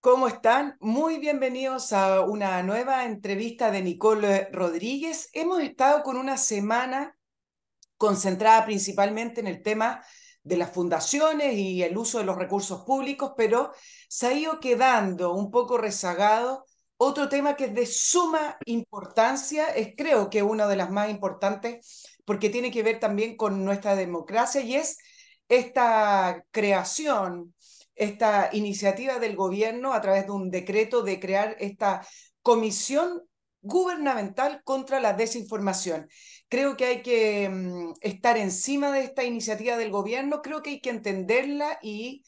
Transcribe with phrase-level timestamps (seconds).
[0.00, 0.76] ¿Cómo están?
[0.80, 5.30] Muy bienvenidos a una nueva entrevista de Nicole Rodríguez.
[5.34, 7.16] Hemos estado con una semana
[7.96, 10.02] concentrada principalmente en el tema
[10.42, 13.72] de las fundaciones y el uso de los recursos públicos, pero
[14.08, 16.66] se ha ido quedando un poco rezagado
[17.02, 22.18] otro tema que es de suma importancia, es creo que una de las más importantes,
[22.26, 24.98] porque tiene que ver también con nuestra democracia y es
[25.48, 27.54] esta creación,
[27.94, 32.06] esta iniciativa del gobierno a través de un decreto de crear esta
[32.42, 33.22] comisión
[33.62, 36.06] gubernamental contra la desinformación.
[36.50, 40.80] Creo que hay que mm, estar encima de esta iniciativa del gobierno, creo que hay
[40.82, 42.24] que entenderla y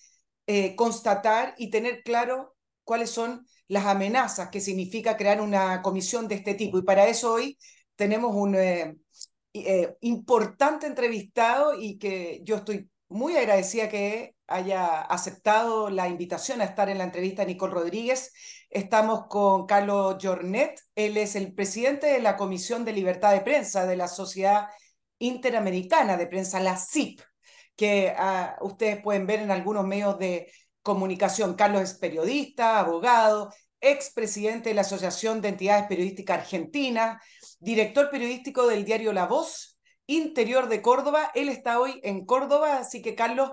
[0.46, 6.34] eh, constatar y tener claro cuáles son las amenazas que significa crear una comisión de
[6.34, 6.78] este tipo.
[6.78, 7.56] Y para eso hoy
[7.96, 8.96] tenemos un eh,
[9.54, 16.64] eh, importante entrevistado y que yo estoy muy agradecida que haya aceptado la invitación a
[16.64, 18.34] estar en la entrevista Nicole Rodríguez.
[18.68, 23.86] Estamos con Carlos Jornet, él es el presidente de la Comisión de Libertad de Prensa
[23.86, 24.66] de la Sociedad
[25.18, 27.22] Interamericana de Prensa, la CIP,
[27.74, 30.52] que ah, ustedes pueden ver en algunos medios de
[30.82, 31.54] comunicación.
[31.54, 33.50] Carlos es periodista, abogado,
[33.82, 37.20] expresidente de la Asociación de Entidades Periodísticas Argentina,
[37.60, 41.30] director periodístico del diario La Voz, interior de Córdoba.
[41.34, 43.52] Él está hoy en Córdoba, así que Carlos,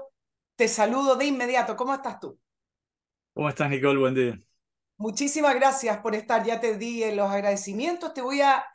[0.55, 1.75] te saludo de inmediato.
[1.75, 2.39] ¿Cómo estás tú?
[3.33, 3.99] ¿Cómo estás, Nicole?
[3.99, 4.39] Buen día.
[4.97, 6.45] Muchísimas gracias por estar.
[6.45, 8.13] Ya te di los agradecimientos.
[8.13, 8.65] Te voy a,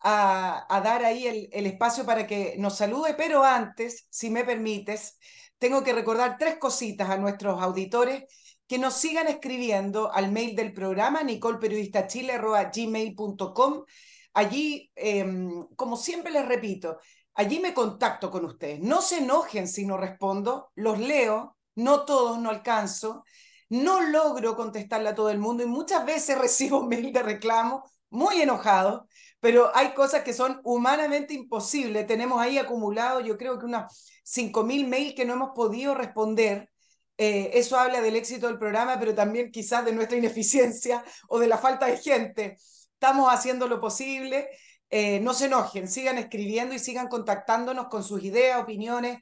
[0.00, 5.18] a, dar ahí el, el espacio para que nos salude, pero antes, si me permites,
[5.58, 8.24] tengo que recordar tres cositas a nuestros auditores
[8.72, 13.84] que nos sigan escribiendo al mail del programa nicolperiodistachile.gmail.com.
[14.32, 16.96] Allí, em, como siempre les repito,
[17.34, 18.80] allí me contacto con ustedes.
[18.80, 23.24] No se enojen si no respondo, los leo, no todos, no alcanzo,
[23.68, 28.40] no logro contestarle a todo el mundo y muchas veces recibo mail de reclamo muy
[28.40, 29.06] enojado,
[29.38, 32.06] pero hay cosas que son humanamente imposibles.
[32.06, 36.71] Tenemos ahí acumulado, yo creo que unas 5.000 mails que no hemos podido responder
[37.18, 41.46] eh, eso habla del éxito del programa, pero también quizás de nuestra ineficiencia o de
[41.46, 42.56] la falta de gente.
[42.94, 44.48] Estamos haciendo lo posible.
[44.90, 49.20] Eh, no se enojen, sigan escribiendo y sigan contactándonos con sus ideas, opiniones,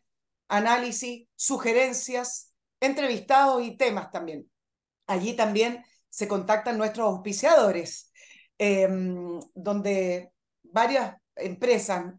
[0.48, 4.50] análisis, sugerencias, entrevistados y temas también.
[5.06, 8.12] Allí también se contactan nuestros auspiciadores,
[8.58, 12.14] em, donde varias empresas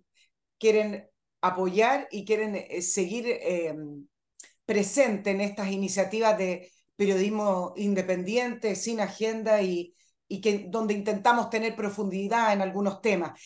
[0.58, 1.10] quieren
[1.42, 4.08] apoyar y quieren eh, seguir em,
[4.72, 9.94] presente en estas iniciativas de periodismo independiente, sin agenda y,
[10.70, 13.38] donde intentamos tener profundidad en algunos temas.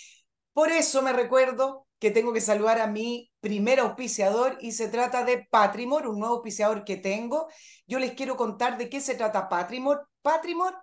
[0.53, 5.25] Por eso me recuerdo que tengo que saludar a mi primer auspiciador y se trata
[5.25, 7.47] de Patrimor, un nuevo auspiciador que tengo.
[7.87, 10.07] Yo les quiero contar de qué se trata Patrimor.
[10.21, 10.75] Patrimor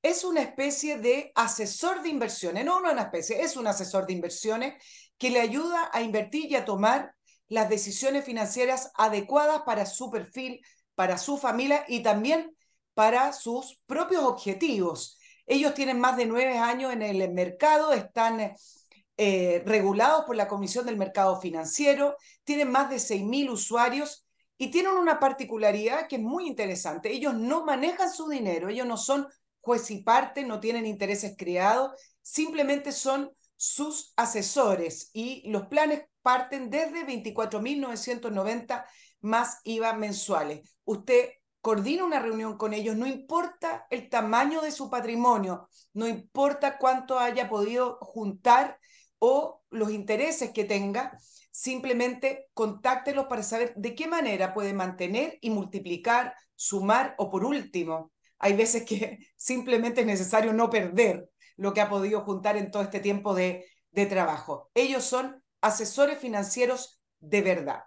[0.00, 4.14] es una especie de asesor de inversiones, no, no una especie, es un asesor de
[4.14, 4.82] inversiones
[5.18, 7.14] que le ayuda a invertir y a tomar
[7.50, 10.62] las decisiones financieras adecuadas para su perfil,
[10.94, 12.56] para su familia y también
[12.94, 15.18] para sus propios objetivos.
[15.46, 18.54] Ellos tienen más de nueve años en el mercado, están
[19.16, 24.92] eh, regulados por la Comisión del Mercado Financiero, tienen más de 6.000 usuarios y tienen
[24.92, 27.10] una particularidad que es muy interesante.
[27.10, 29.26] Ellos no manejan su dinero, ellos no son
[29.60, 33.32] juez y parte, no tienen intereses creados, simplemente son
[33.62, 38.86] sus asesores y los planes parten desde 24.990
[39.20, 40.78] más IVA mensuales.
[40.84, 41.28] Usted
[41.60, 47.18] coordina una reunión con ellos, no importa el tamaño de su patrimonio, no importa cuánto
[47.18, 48.78] haya podido juntar
[49.18, 51.18] o los intereses que tenga,
[51.50, 58.10] simplemente contáctelos para saber de qué manera puede mantener y multiplicar, sumar o por último,
[58.38, 61.28] hay veces que simplemente es necesario no perder
[61.60, 64.70] lo que ha podido juntar en todo este tiempo de, de trabajo.
[64.72, 67.84] Ellos son asesores financieros de verdad.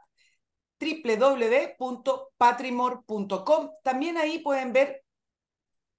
[0.80, 3.70] www.patrimor.com.
[3.84, 5.04] También ahí pueden ver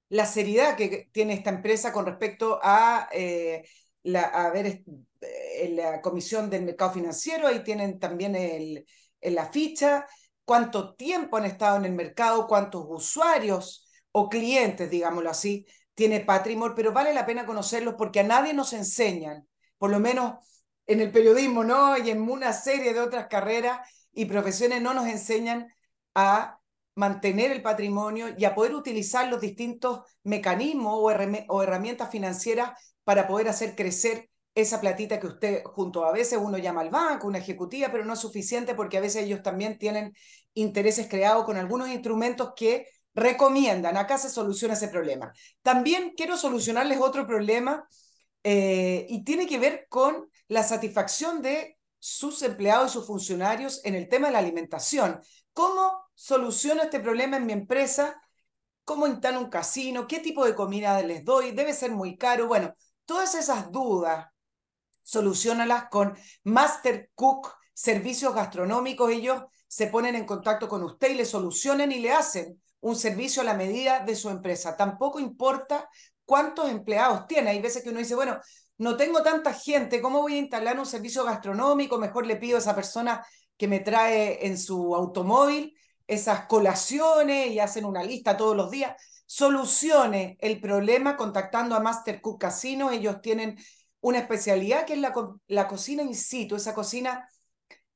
[0.08, 3.64] la seriedad que tiene esta empresa con respecto a, eh,
[4.04, 4.84] la, a ver,
[5.20, 7.48] eh, la Comisión del Mercado Financiero.
[7.48, 8.86] Ahí tienen también el,
[9.20, 10.06] la ficha,
[10.44, 16.74] cuánto tiempo han estado en el mercado, cuántos usuarios o clientes, digámoslo así, tiene Patrimor,
[16.74, 19.46] pero vale la pena conocerlos porque a nadie nos enseñan,
[19.78, 20.34] por lo menos
[20.86, 21.96] en el periodismo, ¿no?
[21.96, 25.68] Y en una serie de otras carreras y profesiones no nos enseñan
[26.14, 26.60] a
[26.94, 30.94] mantener el patrimonio y a poder utilizar los distintos mecanismos
[31.48, 32.70] o, herramientas financieras
[33.02, 37.26] para poder hacer crecer esa platita que usted, junto a veces uno llama al banco,
[37.26, 40.14] una ejecutiva, pero no es suficiente porque a veces ellos también tienen
[40.54, 43.96] intereses creados con algunos instrumentos que recomiendan.
[43.96, 45.32] Acá se soluciona ese problema.
[45.62, 47.88] También quiero solucionarles otro problema
[48.42, 53.94] eh, y tiene que ver con la satisfacción de sus empleados y sus funcionarios en
[53.94, 55.20] el tema de la alimentación.
[55.52, 58.20] ¿Cómo soluciono este problema en mi empresa?
[58.84, 60.06] ¿Cómo instalo un casino?
[60.06, 61.52] ¿Qué tipo de comida les doy?
[61.52, 62.46] ¿Debe ser muy caro?
[62.46, 62.74] Bueno,
[63.06, 64.26] todas esas dudas,
[65.02, 69.10] solucionalas con Master Cook, servicios gastronómicos.
[69.10, 73.40] Ellos se ponen en contacto con usted y le solucionan y le hacen un servicio
[73.40, 74.76] a la medida de su empresa.
[74.76, 75.88] Tampoco importa
[76.26, 77.50] cuántos empleados tiene.
[77.50, 78.38] Hay veces que uno dice, bueno,
[78.76, 81.96] no tengo tanta gente, ¿cómo voy a instalar un servicio gastronómico?
[81.96, 83.24] Mejor le pido a esa persona
[83.56, 85.74] que me trae en su automóvil
[86.06, 88.94] esas colaciones y hacen una lista todos los días.
[89.24, 92.90] Solucione el problema contactando a Master Cook Casino.
[92.90, 93.56] Ellos tienen
[94.00, 95.14] una especialidad que es la,
[95.46, 97.26] la cocina in situ, esa cocina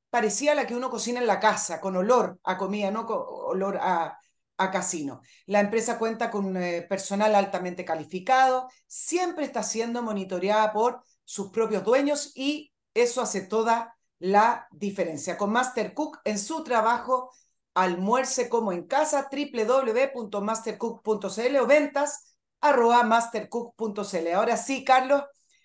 [0.08, 3.19] parecía a la que uno cocina en la casa, con olor a comida, no con
[3.29, 4.19] olor a,
[4.59, 5.23] a casino.
[5.47, 11.85] La empresa cuenta con eh, personal altamente calificado, siempre está siendo monitoreada por sus propios
[11.85, 15.39] dueños y eso hace toda la diferencia.
[15.39, 17.31] Con Master Cook en su trabajo,
[17.75, 24.33] almuerce como en casa, www.mastercook.cl o ventas arroba mastercook.cl.
[24.35, 25.23] Ahora sí, Carlos,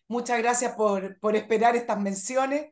[0.08, 2.72] muchas gracias por, por esperar estas menciones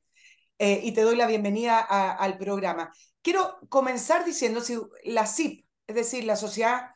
[0.59, 2.93] eh, y te doy la bienvenida al programa.
[3.23, 6.91] Quiero comenzar diciendo si la CIP es decir, la Sociedad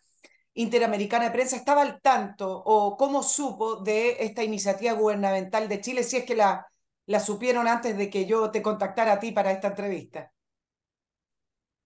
[0.53, 6.03] Interamericana de Prensa estaba al tanto o cómo supo de esta iniciativa gubernamental de Chile,
[6.03, 6.65] si es que la,
[7.07, 10.31] la supieron antes de que yo te contactara a ti para esta entrevista.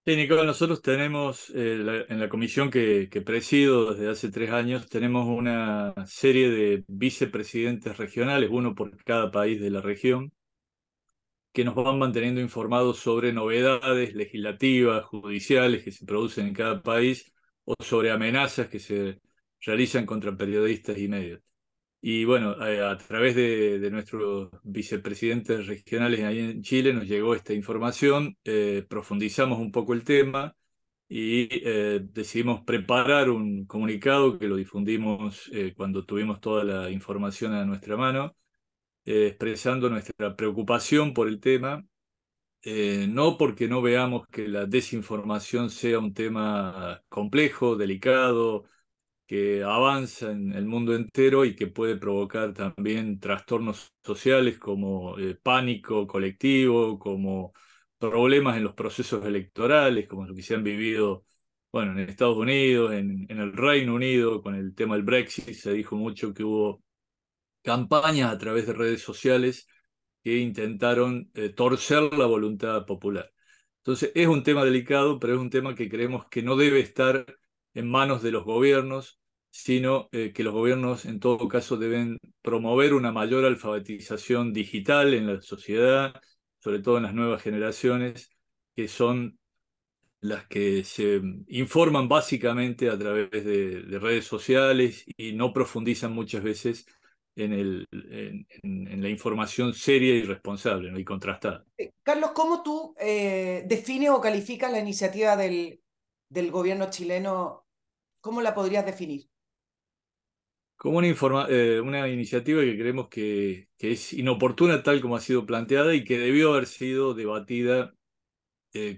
[0.06, 4.88] Sí, Nicole, nosotros tenemos eh, en la comisión que, que, presido desde hace tres años,
[4.88, 10.32] tenemos una serie de vicepresidentes regionales, uno por cada país de la región,
[11.52, 17.32] que nos van manteniendo informados sobre novedades legislativas, judiciales que se producen en cada país
[17.66, 19.22] o sobre amenazas que se
[19.62, 21.42] realizan contra periodistas y medios.
[22.02, 28.38] Y bueno, a, través de, nuestros vicepresidentes regionales ahí en Chile nos llegó esta información,
[28.46, 30.56] eh, profundizamos un poco el tema
[31.10, 37.54] y eh, decidimos preparar un comunicado que lo difundimos eh, cuando tuvimos toda la información
[37.54, 38.36] a nuestra mano
[39.06, 41.86] eh, expresando nuestra preocupación por el tema,
[42.64, 48.66] eh, no porque no veamos que la desinformación sea un tema complejo, delicado,
[49.28, 55.36] que avanza en el mundo entero y que puede provocar también trastornos sociales como eh,
[55.36, 57.54] pánico colectivo, como
[58.00, 61.26] problemas en los procesos electorales, como lo que se han vivido
[61.72, 65.74] bueno, en Estados Unidos, en, en el Reino Unido, con el tema del Brexit, se
[65.74, 66.82] dijo mucho que hubo
[67.70, 69.68] campañas a través de redes sociales
[70.24, 73.32] que intentaron eh, torcer la voluntad popular.
[73.78, 77.28] Entonces es un tema delicado, pero es un tema que creemos que no debe estar
[77.76, 79.20] en manos de los gobiernos,
[79.52, 85.28] sino eh, que los gobiernos en todo caso deben promover una mayor alfabetización digital en
[85.28, 86.20] la sociedad,
[86.64, 88.32] sobre todo en las nuevas generaciones,
[88.76, 89.38] que son
[90.22, 96.42] las que se informan básicamente a través de, de redes sociales y no profundizan muchas
[96.44, 96.88] veces
[97.40, 101.00] en, el, en, la información seria y responsable ¿no?
[101.00, 101.66] y contrastada.
[101.78, 105.82] Eh, Carlos, ¿cómo tú eh, defines o calificas la iniciativa del,
[106.30, 107.66] del gobierno chileno?
[108.22, 109.28] ¿Cómo la podrías definir?
[110.76, 115.22] Como una, informa eh, una iniciativa que creemos que, que, es inoportuna tal como ha
[115.22, 117.94] sido planteada y que debió haber sido debatida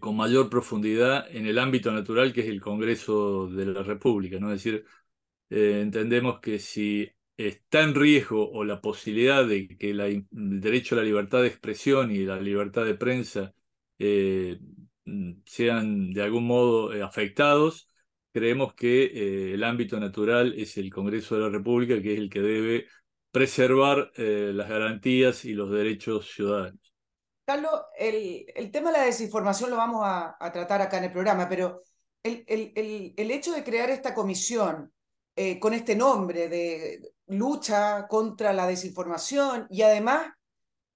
[0.01, 4.37] con mayor profundidad en el ámbito natural que es el Congreso de la República.
[4.37, 4.51] ¿no?
[4.51, 4.85] Es decir,
[5.49, 11.03] entendemos que si está en riesgo o la posibilidad de que el derecho a la
[11.03, 13.53] libertad de expresión y la libertad de prensa
[13.99, 14.59] eh,
[15.45, 17.89] sean de algún modo eh, afectados,
[18.31, 22.29] creemos que eh, el ámbito natural es el Congreso de la República, que es el
[22.29, 22.87] que debe
[23.31, 26.93] preservar las garantías y los derechos ciudadanos.
[27.45, 31.11] Carlos, el, el tema de la desinformación lo vamos a, a tratar acá en el
[31.13, 31.81] programa, pero
[32.21, 34.91] el, el, el hecho de crear esta comisión
[35.61, 36.99] con este nombre de
[37.31, 40.27] lucha contra la desinformación y además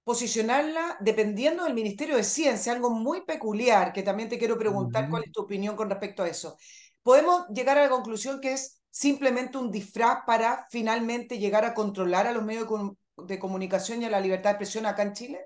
[0.04, 5.24] posicionarla dependiendo del Ministerio de Ciencia, algo muy peculiar que también te quiero preguntar cuál
[5.24, 6.56] es tu opinión con respecto a eso.
[7.02, 12.26] ¿Podemos llegar a la conclusión que es simplemente un disfraz para finalmente llegar a controlar
[12.26, 12.68] a los medios
[13.16, 15.38] de comunicación y a la libertad de expresión acá en Chile?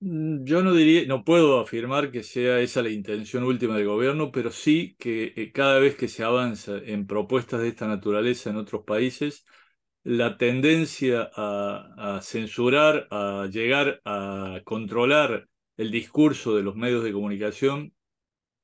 [0.00, 4.30] Mm, yo no diría, no puedo afirmar que sea esa la intención última del gobierno,
[4.30, 8.56] pero sí que eh, cada vez que se avanza en propuestas de esta naturaleza en
[8.56, 9.44] otros países,
[10.04, 17.92] la tendencia a, censurar, a llegar a controlar el discurso de los medios de comunicación,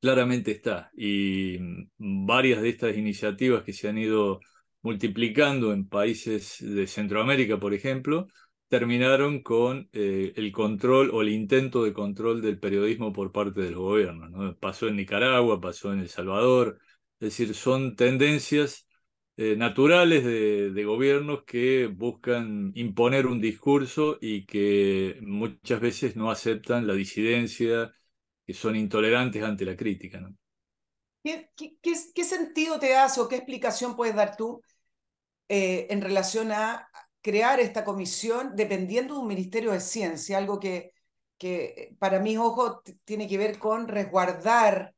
[0.01, 0.91] claramente está.
[0.97, 1.59] Y
[1.99, 4.41] varias de estas iniciativas que se han ido
[4.83, 8.29] multiplicando en países de Centroamérica, por ejemplo,
[8.69, 13.77] terminaron con eh, el control o el intento de control del periodismo por parte del
[13.77, 14.29] gobierno.
[14.29, 14.57] ¿no?
[14.57, 16.79] Pasó en Nicaragua, pasó en El Salvador,
[17.21, 18.87] es decir, son tendencias
[19.37, 26.31] eh, naturales de, de, gobiernos que buscan imponer un discurso y que muchas veces no
[26.31, 27.93] aceptan la disidencia,
[28.47, 30.21] que son intolerantes ante la crítica.
[31.25, 34.61] ¿Qué, qué, sentido te das o qué explicación puedes dar tú
[35.49, 36.89] eh, en relación a
[37.23, 40.93] crear esta comisión dependiendo de un Ministerio de Ciencia, algo que,
[41.39, 44.95] que para mis ojos tiene que ver con resguardar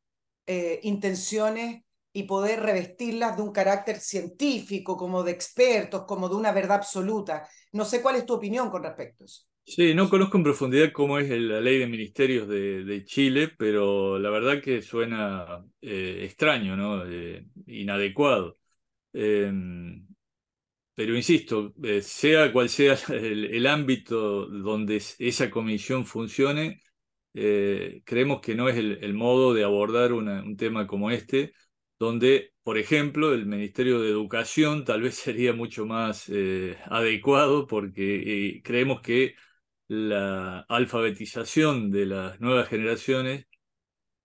[0.46, 1.85] eh, intenciones
[2.16, 7.46] y poder revestirlas de un carácter científico, como de expertos, como de una verdad absoluta.
[7.72, 9.42] No sé cuál es tu opinión con respecto a eso.
[9.66, 14.18] Sí, no conozco en profundidad cómo es la ley de ministerios de, de Chile, pero
[14.18, 17.04] la verdad que suena eh, extraño, ¿no?
[17.04, 18.56] Eh, inadecuado.
[19.12, 19.52] Eh,
[20.94, 26.80] pero insisto, eh, sea cual sea el, ámbito donde esa comisión funcione,
[27.34, 31.52] creemos que no es el, modo de abordar un tema como este,
[31.98, 38.60] donde, por ejemplo, el Ministerio de Educación tal vez sería mucho más eh, adecuado porque
[38.64, 39.34] creemos que
[39.88, 43.46] la alfabetización de las nuevas generaciones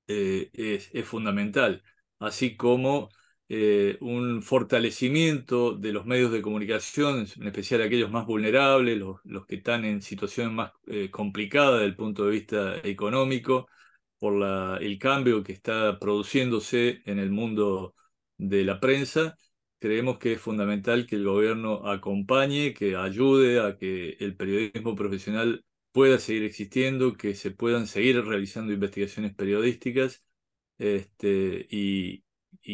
[0.08, 1.84] es, es fundamental,
[2.20, 3.10] así como
[3.50, 9.46] eh, un fortalecimiento de los medios de comunicación, en especial aquellos más vulnerables, los, los
[9.46, 13.68] que están en situaciones más eh, complicadas desde el punto de vista económico,
[14.22, 14.36] por
[14.84, 17.96] el cambio que está produciéndose en el mundo
[18.38, 19.36] de la prensa.
[19.80, 25.66] Creemos que es fundamental que el gobierno acompañe, que ayude a que el periodismo profesional
[25.92, 30.24] pueda seguir existiendo, que se puedan seguir realizando investigaciones periodísticas
[30.78, 32.24] este, y,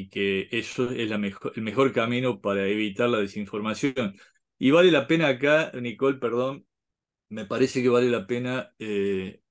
[0.10, 4.18] que eso es el mejor camino para evitar la desinformación.
[4.60, 6.68] Y vale la pena acá, Nicole, perdón,
[7.30, 9.42] me parece que vale la pena eh,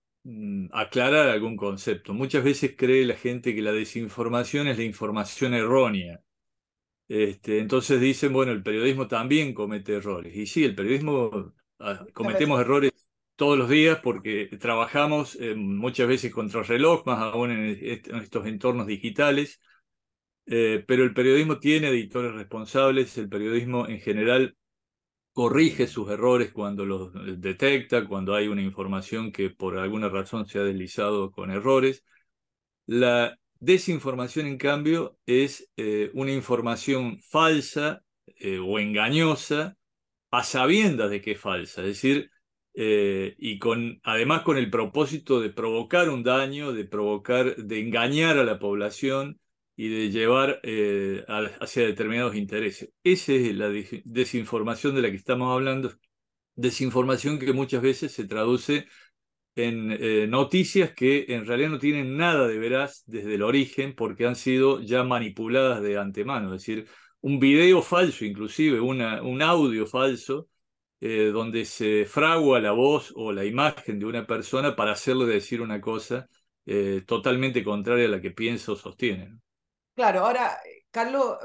[0.72, 2.12] aclarar algún concepto.
[2.14, 6.20] Muchas veces cree la gente que la desinformación es la información errónea.
[7.08, 10.34] Este, entonces dicen, bueno, el periodismo también comete errores.
[10.36, 12.92] Y sí, el periodismo ah, cometemos errores
[13.36, 18.46] todos los días porque trabajamos eh, muchas veces contra el reloj, más aún en estos
[18.46, 19.60] entornos digitales.
[20.46, 24.56] Eh, pero el periodismo tiene editores responsables, el periodismo en general
[25.36, 30.58] corrige sus errores cuando los detecta, cuando hay una información que por alguna razón se
[30.58, 32.04] ha deslizado con errores.
[32.86, 39.76] La desinformación, en cambio, es eh, una información falsa eh, o engañosa
[40.30, 42.30] a sabiendas de que es falsa, es decir,
[42.74, 48.44] y con, además con el propósito de provocar un daño, de provocar, de engañar a
[48.44, 49.38] la población
[49.76, 51.24] y de llevar eh,
[51.60, 52.90] hacia determinados intereses.
[53.04, 53.68] Esa es la
[54.04, 55.92] desinformación de la que estamos hablando,
[56.54, 58.86] desinformación que muchas veces se traduce
[59.56, 64.26] en eh, noticias que en realidad no tienen nada de veraz desde el origen porque
[64.26, 66.88] han sido ya manipuladas de antemano, es decir,
[67.20, 70.48] un video falso, inclusive una, un audio falso,
[71.00, 75.60] eh, donde se fragua la voz o la imagen de una persona para hacerle decir
[75.62, 76.28] una cosa
[77.06, 79.38] totalmente contraria a la que piensa o sostiene.
[79.96, 80.60] Claro, ahora,
[80.90, 81.38] Carlos,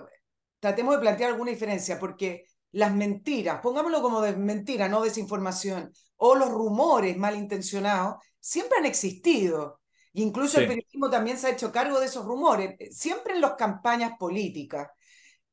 [0.60, 2.44] tratemos de plantear alguna diferencia, porque
[2.74, 9.80] las mentiras, pongámoslo como de mentira, no desinformación, o los rumores malintencionados, siempre han existido.
[10.14, 12.76] incluso el periodismo también se ha hecho cargo de esos rumores.
[12.96, 14.90] Siempre en las campañas políticas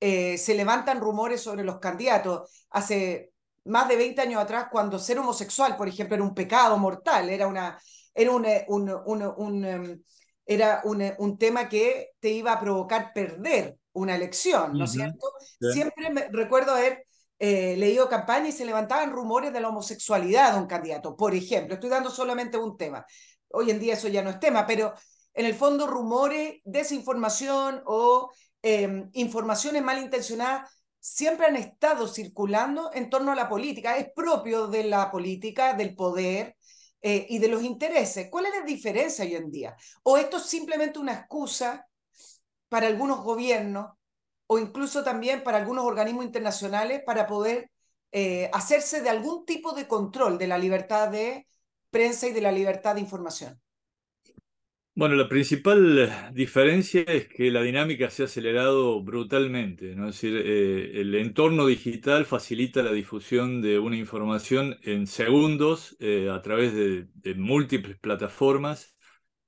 [0.00, 2.67] eh, se levantan rumores sobre los candidatos.
[2.71, 3.33] Hace
[3.64, 7.47] más de 20 años atrás, cuando ser homosexual, por ejemplo, era un pecado mortal, era,
[7.47, 7.78] una,
[8.14, 8.90] era un, eh, un,
[9.37, 10.02] un em,
[10.49, 14.93] era un, eh, un, tema que te iba a provocar perder una elección, ¿no es
[14.93, 15.31] cierto?
[15.73, 17.05] Siempre me, recuerdo haber
[17.38, 21.75] eh, leído campaña y se levantaban rumores de la homosexualidad de un candidato, por ejemplo.
[21.75, 23.05] Estoy dando solamente un tema.
[23.50, 24.95] Hoy en día eso ya no es tema, pero
[25.35, 28.31] en el fondo rumores, desinformación o
[28.62, 33.99] em, informaciones malintencionadas siempre han estado circulando en torno a la política.
[33.99, 36.57] Es propio de la política, del poder,
[37.02, 38.28] eh, y de los intereses.
[38.31, 39.76] ¿Cuál es la diferencia hoy en día?
[40.02, 41.87] ¿O esto es simplemente una excusa
[42.69, 43.93] para algunos gobiernos
[44.47, 47.71] o incluso también para algunos organismos internacionales para poder
[48.12, 51.47] eh, hacerse de algún tipo de control de la libertad de
[51.90, 53.61] prensa y de la libertad de información?
[54.99, 59.93] Bueno, la principal diferencia es que la dinámica se ha acelerado brutalmente.
[59.93, 66.28] Es decir, eh, el entorno digital facilita la difusión de una información en segundos eh,
[66.28, 68.97] a través de, múltiples plataformas,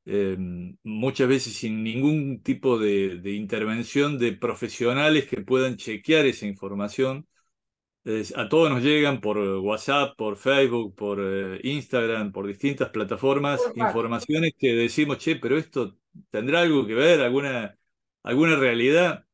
[0.04, 0.37] eh,
[0.85, 7.26] muchas veces sin ningún tipo de intervención de profesionales que puedan chequear esa información
[8.35, 14.52] a todos nos llegan por WhatsApp, por Facebook, por eh, Instagram, por distintas plataformas, informaciones
[14.59, 15.99] que decimos, che, pero esto
[16.30, 17.78] tendrá algo que ver, alguna,
[18.23, 19.26] alguna realidad.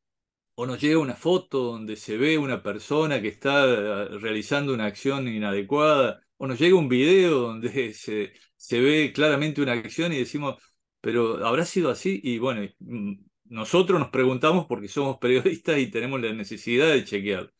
[0.55, 4.85] O nos llega una foto donde se ve una persona que está eh, realizando una
[4.85, 10.17] acción inadecuada, o nos llega un video donde se, se ve claramente una acción y
[10.19, 10.55] decimos,
[11.01, 12.19] pero ¿habrá sido así?
[12.23, 13.13] Y bueno, mm,
[13.45, 17.51] nosotros nos preguntamos porque somos periodistas y tenemos la necesidad de chequear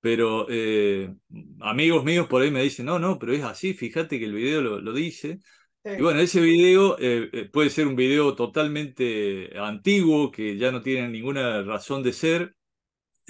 [0.00, 1.14] pero eh,
[1.60, 4.60] amigos míos por ahí me dicen, no, no, pero es así, fíjate que el video
[4.60, 5.40] lo, dice.
[5.84, 10.82] Y bueno, ese video eh, eh, puede ser un video totalmente antiguo, que ya no
[10.82, 12.56] tiene ninguna razón de ser,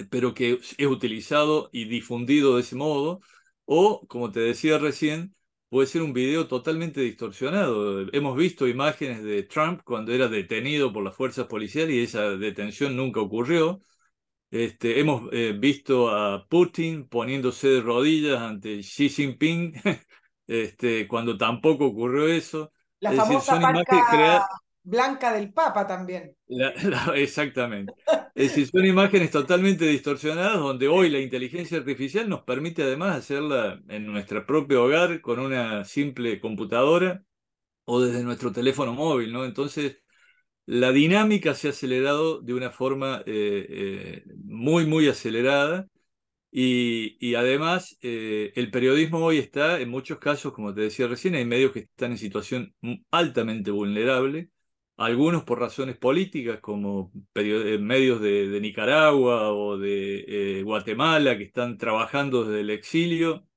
[0.09, 3.21] pero que es utilizado y difundido de ese modo,
[3.65, 5.35] o, como te decía recién,
[5.69, 8.07] puede ser un video totalmente distorsionado.
[8.13, 12.95] Hemos visto imágenes de Trump cuando era detenido por las fuerzas policiales y esa detención
[12.95, 13.81] nunca ocurrió.
[14.57, 19.73] Este, hemos eh, visto a Putin poniéndose de rodillas ante Xi Jinping,
[20.47, 22.71] este, cuando tampoco ocurrió eso.
[22.99, 24.47] La famosa marca
[24.81, 26.33] blanca del Papa también.
[27.13, 27.93] exactamente.
[28.33, 33.79] Es decir, son imágenes totalmente distorsionadas donde hoy la inteligencia artificial nos permite además hacerla
[33.89, 37.21] en nuestro propio hogar con una simple computadora
[37.83, 39.45] o desde nuestro teléfono móvil, ¿no?
[39.45, 40.01] Entonces,
[40.67, 44.23] la dinámica se ha acelerado de una forma eh, eh,
[44.57, 45.87] muy, muy acelerada.
[46.51, 51.45] Y, además eh, el periodismo hoy está, en muchos casos, como te decía recién, hay
[51.45, 52.73] medios que están en situación
[53.11, 54.49] altamente vulnerable,
[54.97, 62.45] algunos por razones políticas, como medios de, de, Nicaragua o de Guatemala, que están trabajando
[62.45, 63.47] desde el exilio,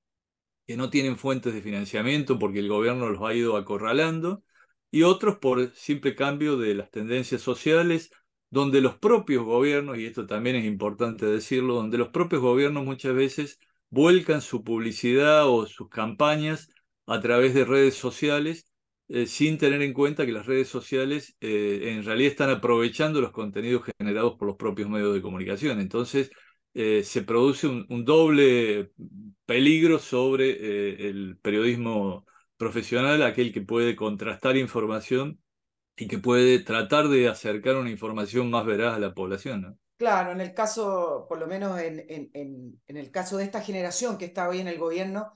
[0.67, 4.45] que no tienen fuentes de financiamiento porque el gobierno los ha ido acorralando.
[4.91, 8.11] Y otros por simple cambio de las tendencias sociales,
[8.51, 13.15] donde los propios gobiernos, y esto también es importante decirlo, donde los propios gobiernos muchas
[13.15, 13.59] veces
[13.91, 16.69] vuelcan su publicidad o sus campañas
[17.07, 18.67] a través de redes sociales,
[19.09, 23.33] eh, sin tener en cuenta que las redes sociales eh, en realidad están aprovechando los
[23.33, 25.81] contenidos generados por los propios medios de comunicación.
[25.81, 26.31] Entonces,
[26.75, 28.93] eh, se produce un, doble
[29.47, 32.25] peligro sobre el periodismo
[32.57, 35.41] profesional aquel que puede contrastar información
[36.01, 39.61] y que puede tratar de acercar una información más veraz a la población.
[39.61, 39.79] ¿no?
[39.99, 44.17] Claro, en el caso, por lo menos en, en, en, el caso de esta generación
[44.17, 45.31] que está hoy en el gobierno,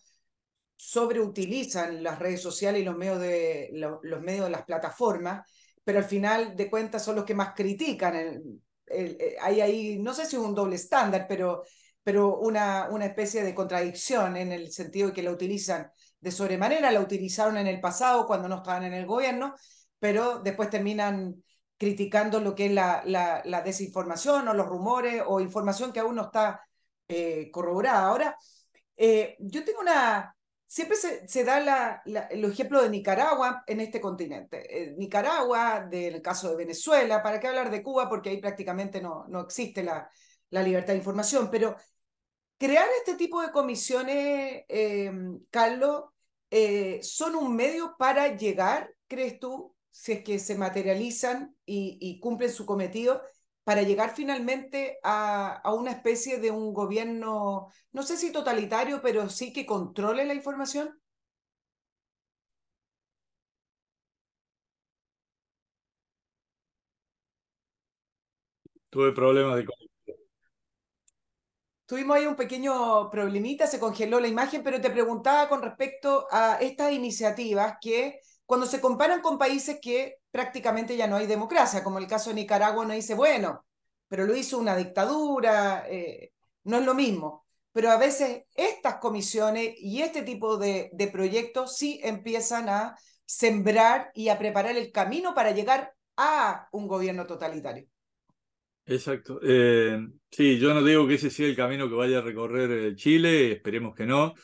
[0.75, 5.47] sobreutilizan las redes sociales y los medios de, los, medios de las plataformas,
[5.85, 8.17] pero al final de cuentas son los que más critican.
[8.17, 11.63] El, eh, hay ahí, no sé si es un doble estándar, pero,
[12.03, 16.91] pero una, una especie de contradicción en el sentido de que la utilizan de sobremanera,
[16.91, 19.55] la utilizaron en el pasado cuando no estaban en el gobierno,
[19.99, 21.43] pero después terminan
[21.77, 26.23] criticando lo que es la, la, desinformación o los rumores o información que aún no
[26.23, 26.61] está
[27.09, 28.07] eh, corroborada.
[28.09, 28.37] Ahora,
[28.97, 30.37] eh, yo tengo una...
[30.67, 34.65] Siempre se, da la, el ejemplo de Nicaragua en este continente.
[34.69, 38.09] Eh, Nicaragua, del caso de Venezuela, ¿para qué hablar de Cuba?
[38.09, 40.11] Porque ahí prácticamente no, no existe la,
[40.51, 41.77] la libertad de información, pero
[42.59, 44.65] crear este tipo de comisiones,
[45.51, 46.05] Carlos,
[46.57, 52.51] eh, son un medio para llegar, crees tú, si es que se materializan y, cumplen
[52.51, 53.23] su cometido,
[53.65, 59.53] para llegar finalmente a, una especie de un gobierno, no sé si totalitario, pero sí
[59.53, 61.01] que controle la información?
[68.91, 69.67] Tuve problemas de
[71.87, 76.57] Tuvimos ahí un pequeño problemita, se congeló la imagen, pero te preguntaba con respecto a
[76.61, 81.99] estas iniciativas que cuando se comparan con países que prácticamente ya no hay democracia, como
[81.99, 83.65] el caso de Nicaragua, uno dice, bueno,
[84.09, 86.33] pero lo hizo una dictadura, eh,
[86.65, 87.45] no es lo mismo.
[87.73, 94.11] Pero a veces estas comisiones y este tipo de, de proyectos sí empiezan a sembrar
[94.15, 97.87] y a preparar el camino para llegar a un gobierno totalitario.
[98.87, 99.41] Exacto.
[99.43, 99.99] Eh,
[100.31, 103.53] sí, yo no digo que ese sea el camino que vaya a recorrer eh, Chile,
[103.53, 104.35] esperemos que no,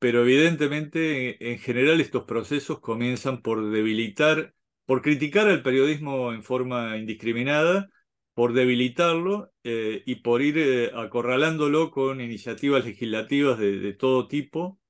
[0.00, 4.54] pero evidentemente en general estos procesos comienzan por debilitar,
[4.86, 7.88] por criticar al periodismo en forma indiscriminada,
[8.34, 14.80] por debilitarlo eh, y por ir acorralándolo con iniciativas legislativas de, todo tipo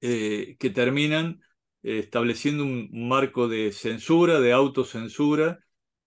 [0.00, 1.40] que terminan
[1.82, 5.60] estableciendo un marco de censura, de autocensura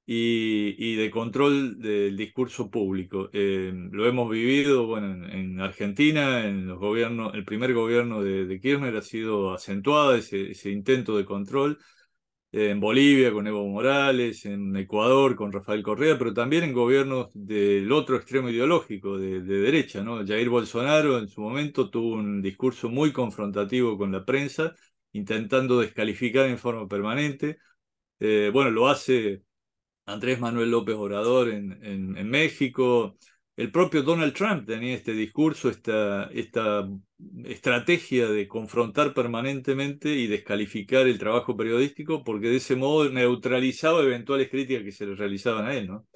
[0.06, 3.30] y, y de control del discurso público.
[3.34, 8.60] Eh, lo hemos vivido bueno, en, Argentina, en los gobiernos, el primer gobierno de, de
[8.60, 11.78] Kirchner ha sido acentuado ese, ese intento de control
[12.54, 17.92] en Bolivia con Evo Morales, en Ecuador con Rafael Correa, pero también en gobiernos del
[17.92, 20.04] otro extremo ideológico, de, derecha.
[20.04, 20.26] ¿no?
[20.26, 24.76] Jair Bolsonaro en su momento tuvo un discurso muy confrontativo con la prensa,
[25.14, 27.58] intentando descalificar en forma permanente.
[28.20, 29.44] Eh, bueno, lo hace
[30.12, 33.15] Andrés Manuel López Obrador en, en México,
[33.62, 36.88] el propio Donald Trump tenía este discurso, esta, esta
[37.43, 44.50] estrategia de confrontar permanentemente y descalificar el trabajo periodístico, porque de ese modo neutralizaba eventuales
[44.50, 46.08] críticas que se le realizaban a él, ¿no?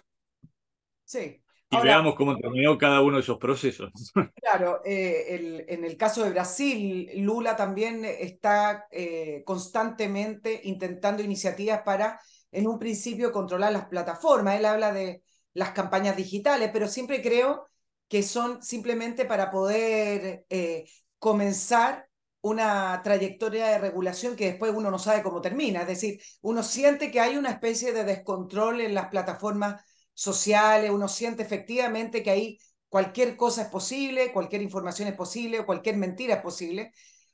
[1.03, 1.41] Sí.
[1.69, 3.91] Y veamos cómo terminó cada uno de esos procesos.
[4.41, 12.19] Claro, eh, en el caso de Brasil, Lula también está eh, constantemente intentando iniciativas para,
[12.55, 14.57] en un principio, controlar las plataformas.
[14.57, 17.67] Él habla de las campañas digitales, pero siempre creo
[18.07, 20.85] que son simplemente para poder eh,
[21.19, 22.07] comenzar
[22.41, 25.81] una trayectoria de regulación que después uno no sabe cómo termina.
[25.81, 29.81] Es decir, uno siente que hay una especie de descontrol en las plataformas
[30.13, 35.65] sociales, uno siente efectivamente que ahí cualquier cosa es posible, cualquier información es posible, o
[35.65, 36.91] cualquier mentira es posible.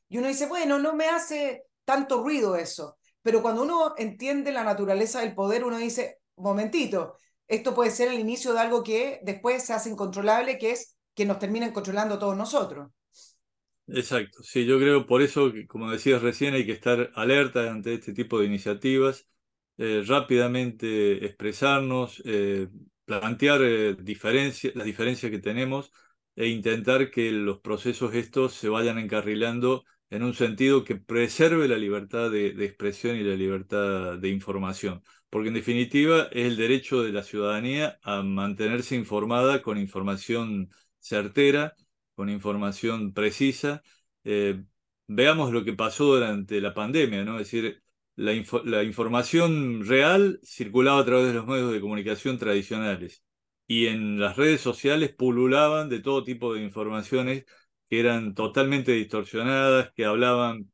[0.07, 2.97] Y uno dice, bueno, no me hace tanto ruido eso.
[3.21, 7.15] Pero cuando uno entiende la naturaleza del poder, uno dice, momentito,
[7.47, 11.25] esto puede ser el inicio de algo que después se hace incontrolable, que es que
[11.25, 12.89] nos terminen controlando todos nosotros.
[13.87, 18.13] Exacto, sí, yo creo por eso, como decías recién, hay que estar alerta ante este
[18.13, 19.27] tipo de iniciativas,
[19.77, 22.69] eh, rápidamente expresarnos, eh,
[23.03, 25.91] plantear eh, las diferencias que tenemos
[26.35, 31.77] e intentar que los procesos estos se vayan encarrilando en un sentido que preserve la
[31.77, 37.13] libertad de expresión y la libertad de información porque en definitiva es el derecho de
[37.13, 40.69] la ciudadanía a mantenerse informada con información
[40.99, 41.73] certera,
[42.15, 43.81] con información precisa.
[44.25, 44.61] Eh,
[45.07, 47.39] veamos lo que pasó durante la pandemia, ¿no?
[47.39, 47.81] Es decir,
[48.15, 48.33] la,
[48.65, 53.23] la información real circulaba a través de los medios de comunicación tradicionales
[53.67, 57.45] y en las redes sociales pululaban de todo tipo de informaciones
[57.91, 60.71] que eran totalmente distorsionadas, que hablaban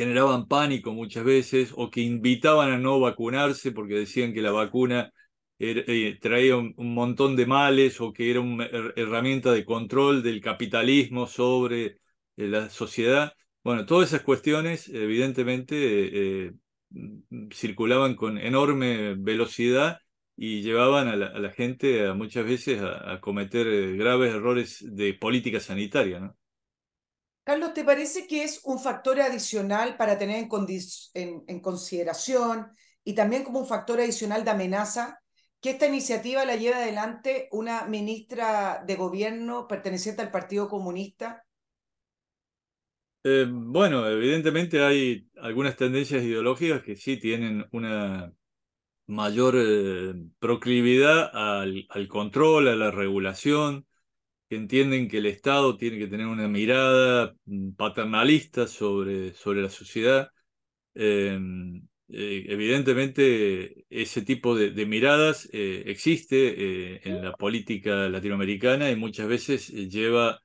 [0.00, 5.12] generaban pánico muchas veces o que invitaban a no vacunarse porque decían que la vacuna
[5.58, 11.26] eh, traía un, montón de males o que era una herramienta de control del capitalismo
[11.26, 13.34] sobre eh, la sociedad.
[13.62, 16.52] Bueno, todas esas cuestiones evidentemente eh,
[17.52, 19.98] circulaban con enorme velocidad
[20.36, 25.60] y llevaban a la, gente a, muchas veces a, a cometer graves errores de política
[25.60, 26.20] sanitaria.
[26.20, 26.39] ¿no?
[27.50, 30.46] Carlos, ¿te parece que es un factor adicional para tener
[31.14, 32.68] en, consideración
[33.02, 35.18] y también como un factor adicional de amenaza
[35.60, 41.44] que esta iniciativa la lleva adelante una ministra de gobierno perteneciente al Partido Comunista?
[43.24, 48.32] Eh, bueno, evidentemente hay algunas tendencias ideológicas que sí tienen una
[49.08, 53.88] mayor eh, proclividad al, control, a la regulación,
[54.50, 59.70] que entienden que el Estado tiene que tener una mirada mm, paternalista sobre, sobre la
[59.70, 60.30] sociedad.
[60.94, 68.96] Em, eh, evidentemente, ese tipo de, miradas eh, existe eh, en la política latinoamericana y
[68.96, 70.40] muchas veces lleva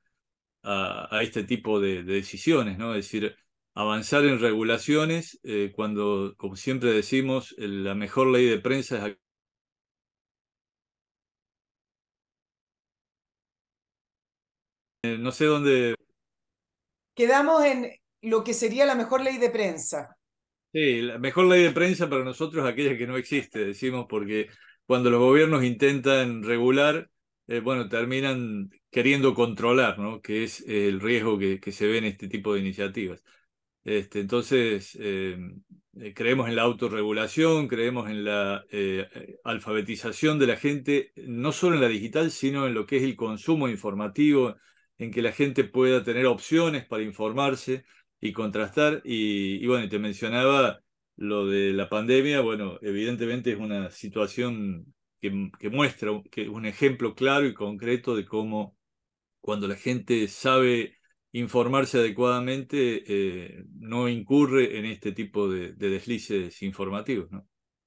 [0.62, 2.94] a, este tipo de, decisiones, ¿no?
[2.94, 3.36] Es decir,
[3.74, 5.40] avanzar en regulaciones
[5.74, 9.16] cuando, como siempre decimos, la mejor ley de prensa es
[15.18, 15.94] no sé dónde.
[17.14, 17.90] Quedamos en
[18.22, 20.16] lo que sería la mejor ley de prensa.
[20.72, 24.48] Sí, la mejor ley de prensa para nosotros es aquella que no existe, decimos, porque
[24.84, 27.08] cuando los gobiernos intentan regular,
[27.46, 30.20] eh, bueno, terminan queriendo controlar, ¿no?
[30.20, 33.22] Que es el riesgo que, que se ve en este tipo de iniciativas.
[33.84, 35.38] Este, entonces, eh,
[36.14, 38.64] creemos en la autorregulación, creemos en la
[39.44, 43.16] alfabetización de la gente, no solo en la digital, sino en lo que es el
[43.16, 44.56] consumo informativo,
[44.98, 47.84] en que la gente pueda tener opciones para informarse
[48.20, 49.02] y contrastar.
[49.04, 50.80] Y, bueno, te mencionaba
[51.16, 55.30] lo de la pandemia, bueno, evidentemente es una situación que,
[55.70, 58.76] muestra que un ejemplo claro y concreto de cómo
[59.40, 60.96] cuando la gente sabe
[61.32, 67.30] informarse adecuadamente, eh, no incurre en este tipo de, de deslices informativos.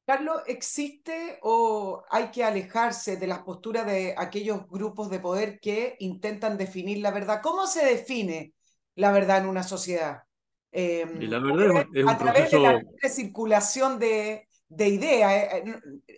[0.09, 5.97] Carlos, ¿existe o hay que alejarse de las posturas de aquellos grupos de poder que
[5.99, 7.41] intentan definir la verdad?
[7.43, 8.53] ¿Cómo se define
[8.95, 10.23] la verdad en una sociedad?
[10.71, 15.61] y la verdad es un a través de la circulación de, de ideas.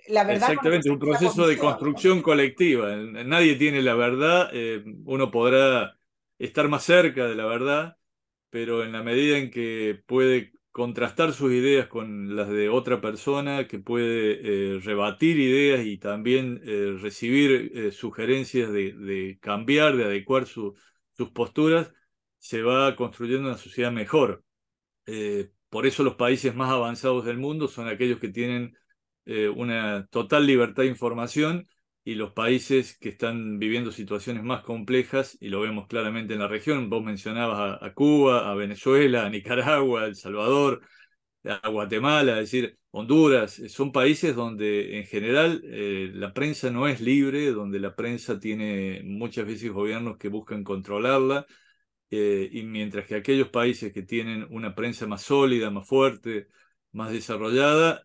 [0.07, 2.95] La verdad Exactamente, un proceso de construcción colectiva.
[2.95, 4.51] Nadie tiene la verdad,
[5.03, 5.97] uno podrá
[6.39, 7.97] estar más cerca de la verdad,
[8.49, 13.67] pero en la medida en que puede contrastar sus ideas con las de otra persona,
[13.67, 20.45] que puede eh, rebatir ideas y también eh, recibir eh, sugerencias de, cambiar, de adecuar
[20.47, 20.73] sus
[21.33, 21.91] posturas,
[22.37, 24.43] se va construyendo una sociedad mejor.
[25.69, 28.75] por eso los países más avanzados del mundo son aquellos que tienen
[29.55, 31.67] una total libertad de información
[32.03, 36.47] y los países que están viviendo situaciones más complejas, y lo vemos claramente en la
[36.47, 40.81] región, vos mencionabas a, Cuba, a Venezuela, a Nicaragua, a El Salvador,
[41.45, 46.87] a Guatemala, es decir, Honduras, eh, son países donde en general eh, la prensa no
[46.87, 51.45] es libre, donde la prensa tiene muchas veces gobiernos que buscan controlarla,
[52.09, 56.47] eh, y mientras que aquellos países que tienen una prensa más sólida, más fuerte,
[56.91, 58.03] más desarrollada,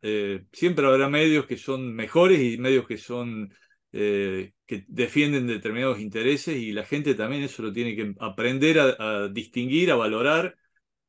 [0.52, 3.52] siempre habrá medios que son mejores y medios que son
[3.98, 9.28] eh, que defienden determinados intereses y la gente también eso lo tiene que aprender a,
[9.28, 10.54] distinguir, a valorar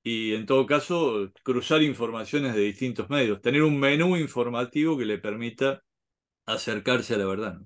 [0.04, 5.18] y en todo caso cruzar informaciones de distintos medios, tener un menú informativo que le
[5.18, 5.84] permita
[6.46, 7.58] acercarse a la verdad.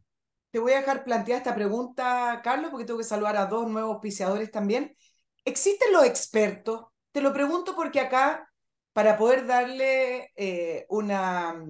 [0.50, 3.94] Te voy a dejar plantear esta pregunta, Carlos, porque tengo que saludar a dos nuevos
[3.94, 4.98] auspiciadores también.
[5.46, 6.86] ¿Existen los expertos?
[7.12, 8.50] Te lo pregunto porque acá,
[8.92, 11.64] para poder darle eh, una,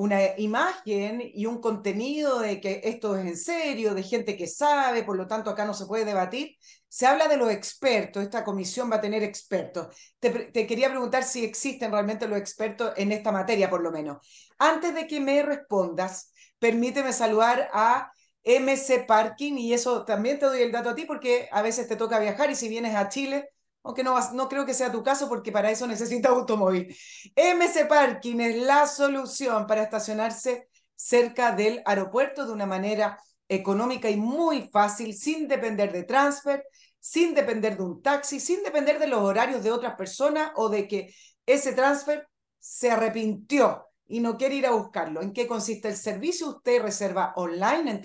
[0.00, 5.02] una imagen y un contenido de que esto es en serio, de gente que sabe,
[5.02, 6.56] por lo tanto acá no se puede debatir.
[6.88, 9.94] Se habla de los expertos, esta comisión va a tener expertos.
[10.18, 14.26] Te, quería preguntar si existen realmente los expertos en esta materia, por lo menos.
[14.58, 18.10] Antes de que me respondas, permíteme saludar a
[18.42, 21.96] MC Parking y eso también te doy el dato a ti porque a veces te
[21.96, 23.50] toca viajar y si vienes a Chile
[23.82, 26.94] aunque no, no creo que sea tu caso porque para eso necesitas automóvil.
[27.36, 34.16] MC Parking es la solución para estacionarse cerca del aeropuerto de una manera económica y
[34.16, 36.64] muy fácil, sin depender de transfer,
[37.00, 40.86] sin depender de un taxi, sin depender de los horarios de otras personas o de
[40.86, 41.14] que
[41.46, 45.22] ese transfer se arrepintió y no quiere ir a buscarlo.
[45.22, 46.48] ¿En qué consiste el servicio?
[46.50, 48.00] Usted reserva online en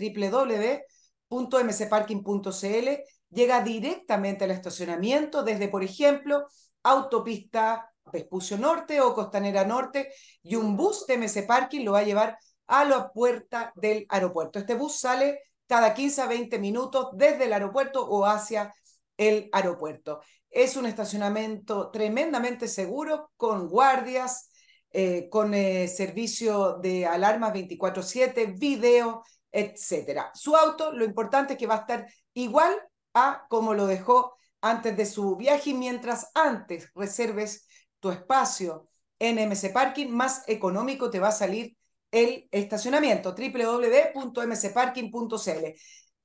[1.30, 2.90] www.mcparking.cl
[3.30, 6.48] llega directamente al estacionamiento desde, por ejemplo,
[6.84, 12.04] autopista Vespucio Norte o Costanera Norte y un bus de MS Parking lo va a
[12.04, 14.60] llevar a la puerta del aeropuerto.
[14.60, 18.74] Este bus sale cada 15 a 20 minutos desde el aeropuerto o hacia
[19.18, 20.22] el aeropuerto.
[20.50, 24.50] Es un estacionamiento tremendamente seguro con guardias,
[24.92, 30.32] eh, con eh, servicio de alarmas 24/7, video, etcétera.
[30.34, 32.74] Su auto, lo importante es que va a estar igual
[33.15, 37.67] a como lo dejó antes de su viaje y mientras antes reserves
[37.99, 41.75] tu espacio en MC Parking, más económico te va a salir
[42.12, 45.65] el estacionamiento, www.mcparking.cl.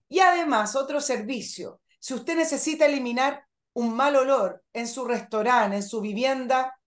[0.09, 5.83] Y además, otro servicio, si usted necesita eliminar un mal olor en su restaurante, en
[5.83, 6.81] su vivienda,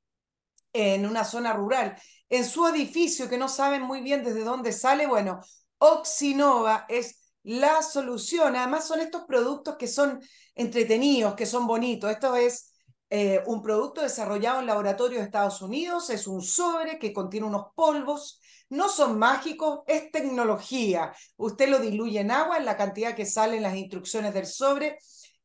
[0.73, 1.95] en una zona rural,
[2.29, 5.39] en su edificio que no saben muy bien desde dónde sale, bueno,
[5.77, 8.55] Oxinova es la solución.
[8.55, 10.21] Además son estos productos que son
[10.55, 12.11] entretenidos, que son bonitos.
[12.11, 12.73] Esto es
[13.09, 17.67] eh, un producto desarrollado en laboratorio de Estados Unidos, es un sobre que contiene unos
[17.75, 21.13] polvos, no son mágicos, es tecnología.
[21.37, 24.97] Usted lo diluye en agua en la cantidad que sale en las instrucciones del sobre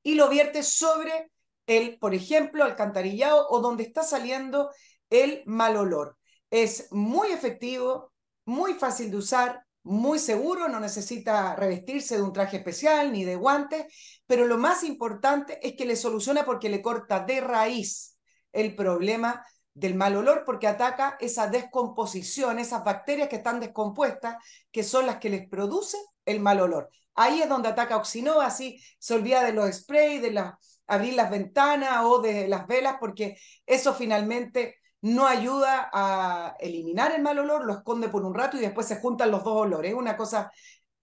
[0.02, 1.30] y lo vierte sobre
[1.66, 4.70] el, por ejemplo, alcantarillado o donde está saliendo
[5.10, 6.16] el mal olor.
[6.50, 8.12] Es muy efectivo,
[8.46, 13.36] muy fácil de usar, muy seguro, no necesita revestirse de un traje especial ni de
[13.36, 13.86] guantes,
[14.26, 18.18] pero lo más importante es que le soluciona porque le corta de raíz
[18.52, 24.36] el problema del mal olor porque ataca esa descomposición, esas bacterias que están descompuestas,
[24.70, 26.90] que son las que les producen el mal olor.
[27.14, 30.52] Ahí es donde ataca Oxinova, así se olvida de los sprays, de
[30.86, 37.22] abrir las ventanas o de las velas, porque eso finalmente no ayuda a eliminar el
[37.22, 39.92] mal olor, lo esconde por un rato y después se juntan los dos olores.
[39.92, 40.50] Es una cosa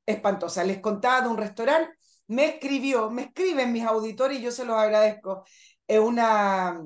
[0.05, 0.63] espantosa.
[0.63, 1.91] Les contaba de un restaurante,
[2.27, 5.45] me escribió, me escriben mis auditores y yo se los agradezco.
[5.88, 6.81] Es una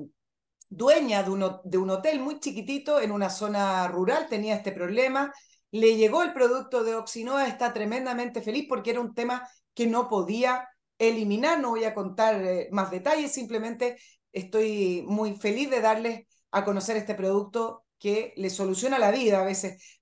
[0.68, 5.32] dueña de un, de un hotel muy chiquitito en una zona rural, tenía este problema.
[5.72, 10.08] Le llegó el producto de Oxinoa, está tremendamente feliz porque era un tema que no
[10.08, 10.68] podía
[10.98, 11.60] eliminar.
[11.60, 13.98] No voy a contar eh, más detalles, simplemente
[14.32, 19.44] estoy muy feliz de darles a conocer este producto que le soluciona la vida a
[19.44, 20.00] veces.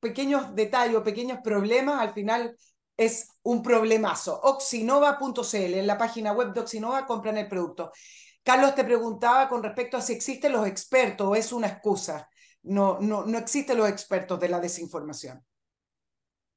[0.00, 2.56] pequeños detalles, pequeños problemas, al final
[2.96, 4.40] es un problemazo.
[4.42, 7.92] Oxinova.cl, en la página web de Oxinova compran el producto.
[8.42, 12.28] Carlos te preguntaba con respecto a si existen los expertos o es una excusa.
[12.62, 15.42] No, no, no existen los expertos de la desinformación.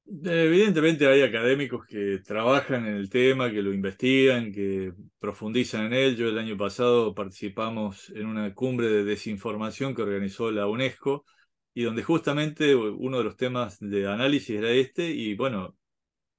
[0.06, 6.28] Evidentemente hay académicos que trabajan en el tema, que lo investigan, que profundizan en ello.
[6.28, 11.26] El año pasado participamos en una cumbre de desinformación que organizó la UNESCO
[11.74, 15.76] y donde justamente uno de los temas de análisis era este y bueno,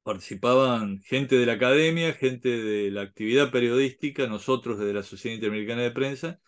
[0.03, 5.83] participaban gente de la academia, gente de la actividad periodística, nosotros desde la Sociedad Interamericana
[5.83, 6.41] de Prensa,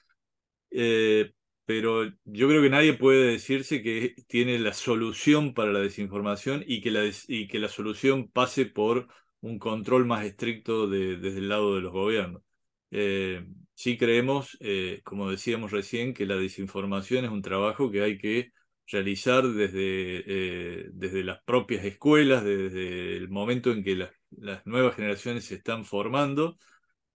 [0.70, 1.32] eh,
[1.66, 6.80] pero yo creo que nadie puede decirse que tiene la solución para la desinformación y
[6.80, 9.08] que la, y que la solución pase por
[9.40, 12.42] un control más estricto desde el lado de los gobiernos.
[12.90, 18.16] Eh, sí creemos, eh, como decíamos recién, que la desinformación es un trabajo que hay
[18.18, 18.52] que
[18.86, 24.94] realizar desde, eh, desde las propias escuelas, desde el momento en que las, las nuevas
[24.94, 26.56] generaciones se están formando,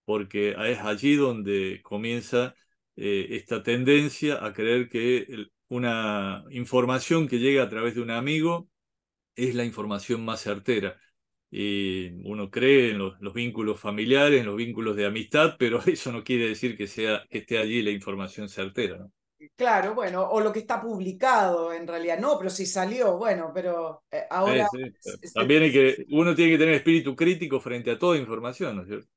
[0.05, 2.55] porque es allí donde comienza
[2.95, 8.69] eh, esta tendencia a creer que una información que llega a través de un amigo
[9.35, 10.97] es la información más certera.
[11.49, 16.11] Y uno cree en los, los, vínculos familiares, en los vínculos de amistad, pero eso
[16.11, 18.97] no quiere decir que, sea, que esté allí la información certera.
[18.97, 19.11] ¿no?
[19.55, 24.03] Claro, bueno, o lo que está publicado en realidad, no, pero si salió, bueno, pero
[24.11, 24.67] eh, ahora...
[25.33, 28.87] También hay que, uno tiene que tener espíritu crítico frente a toda información, ¿no es
[28.87, 29.07] cierto?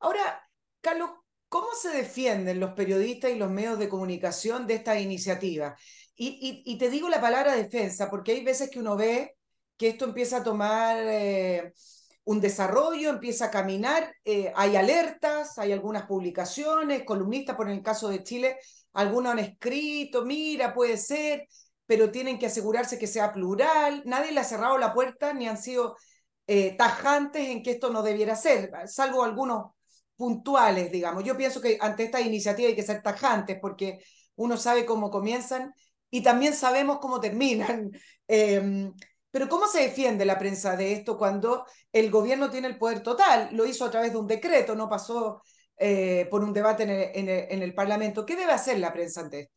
[0.00, 0.46] Ahora,
[0.80, 1.10] Carlos,
[1.52, 5.76] ¿cómo se defienden los periodistas y los medios de comunicación de esta iniciativa?
[6.16, 9.36] Y, te digo la palabra defensa, porque hay veces que uno ve
[9.76, 11.74] que esto empieza a tomar eh,
[12.24, 18.08] un desarrollo, empieza a caminar, eh, hay alertas, hay algunas publicaciones, columnistas, por el caso
[18.08, 18.56] de Chile,
[18.94, 21.48] algunos han escrito, mira, puede ser,
[21.84, 24.02] pero tienen que asegurarse que sea plural.
[24.06, 25.96] Nadie le ha cerrado la puerta ni han sido
[26.46, 29.72] eh, tajantes en que esto no debiera ser, salvo algunos
[30.22, 31.24] puntuales, digamos.
[31.24, 33.98] Yo pienso que ante esta iniciativa hay que ser tajantes porque
[34.36, 35.74] uno sabe cómo comienzan
[36.10, 37.90] y también sabemos cómo terminan.
[38.28, 38.92] Em,
[39.32, 43.48] pero ¿cómo se defiende la prensa de esto cuando el gobierno tiene el poder total?
[43.52, 45.42] Lo hizo a través de un decreto, no pasó
[45.76, 46.84] eh, por un debate
[47.18, 48.24] en el, Parlamento.
[48.24, 49.54] ¿Qué debe hacer la prensa ante esto?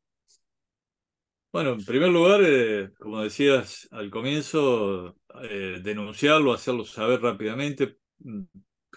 [1.53, 8.43] Bueno, en primer lugar, eh, como decías al comienzo, eh, denunciarlo, hacerlo saber rápidamente, mm,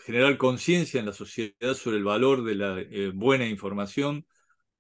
[0.09, 2.83] generar conciencia en la sociedad sobre el valor de la
[3.15, 4.27] buena información,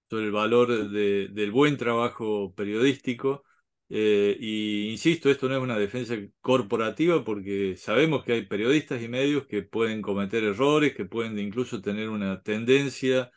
[0.08, 3.44] sobre el valor del buen trabajo periodístico
[3.90, 9.08] eh, y insisto, esto no es una defensa corporativa porque sabemos que hay periodistas y
[9.08, 13.30] medios que pueden cometer errores, que pueden incluso tener una tendencia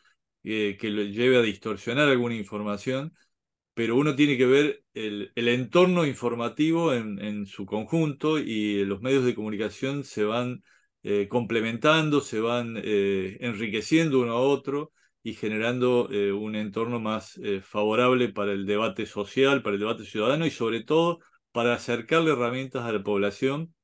[0.44, 3.14] eh, que lo lleve a distorsionar alguna información,
[3.74, 9.00] pero uno tiene que ver el, el entorno informativo en, en, su conjunto y los
[9.02, 10.62] medios de comunicación se van
[11.02, 17.60] eh, complementando, se van enriqueciendo uno a otro y generando eh, un entorno más eh,
[17.60, 21.20] favorable para el debate social, para el debate ciudadano y sobre todo
[21.52, 23.74] para acercarle herramientas a la población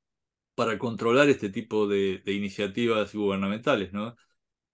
[0.54, 4.16] para controlar este tipo de, iniciativas gubernamentales, ¿no?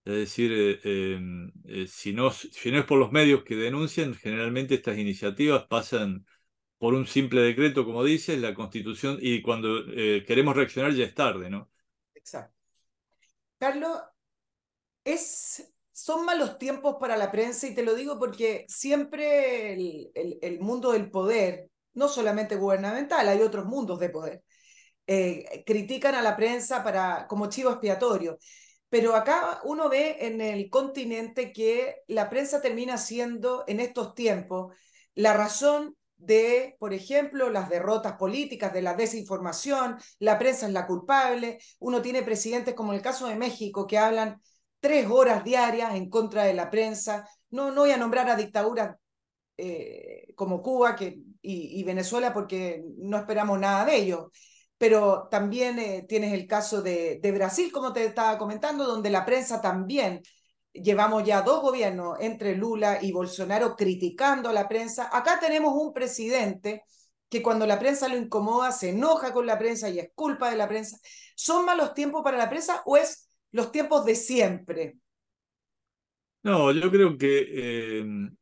[0.05, 1.53] Es decir, eh, em,
[1.89, 6.27] si, no, si no es por los medios que denuncian, generalmente estas iniciativas pasan
[6.79, 9.85] por un simple decreto, como dices, la Constitución, y cuando
[10.27, 11.71] queremos reaccionar ya es tarde, ¿no?
[12.25, 12.55] Exacto.
[13.59, 14.01] Carlos,
[15.05, 20.93] es son malos tiempos para la prensa y te lo digo porque siempre el, mundo
[20.93, 24.43] del poder, no solamente gubernamental, hay otros mundos de poder,
[25.07, 28.39] eh, critican a la prensa para, como chivo expiatorio.
[28.89, 34.75] Pero acá uno ve en el continente que la prensa termina siendo en estos tiempos
[35.15, 40.87] la razón de, por ejemplo, las derrotas políticas, de la desinformación, la prensa es la
[40.87, 44.41] culpable, uno tiene presidentes como el caso de México que hablan
[44.81, 47.27] tres horas diarias en contra de la prensa.
[47.51, 48.97] No, no voy a nombrar a dictaduras
[49.57, 54.27] eh, como Cuba que, y, Venezuela porque no esperamos nada de ellos.
[54.77, 59.25] Pero también eh, tienes el caso de, de Brasil, como te estaba comentando, donde la
[59.25, 60.23] prensa también
[60.75, 65.09] llevamos ya dos gobiernos entre Lula y Bolsonaro criticando a la prensa.
[65.13, 66.83] Acá tenemos un presidente
[67.29, 70.57] que cuando la prensa lo incomoda se enoja con la prensa y es culpa de
[70.57, 70.99] la prensa.
[71.35, 74.97] ¿Son malos tiempos para la prensa o es los tiempos de siempre?
[76.43, 78.37] No, yo creo que em,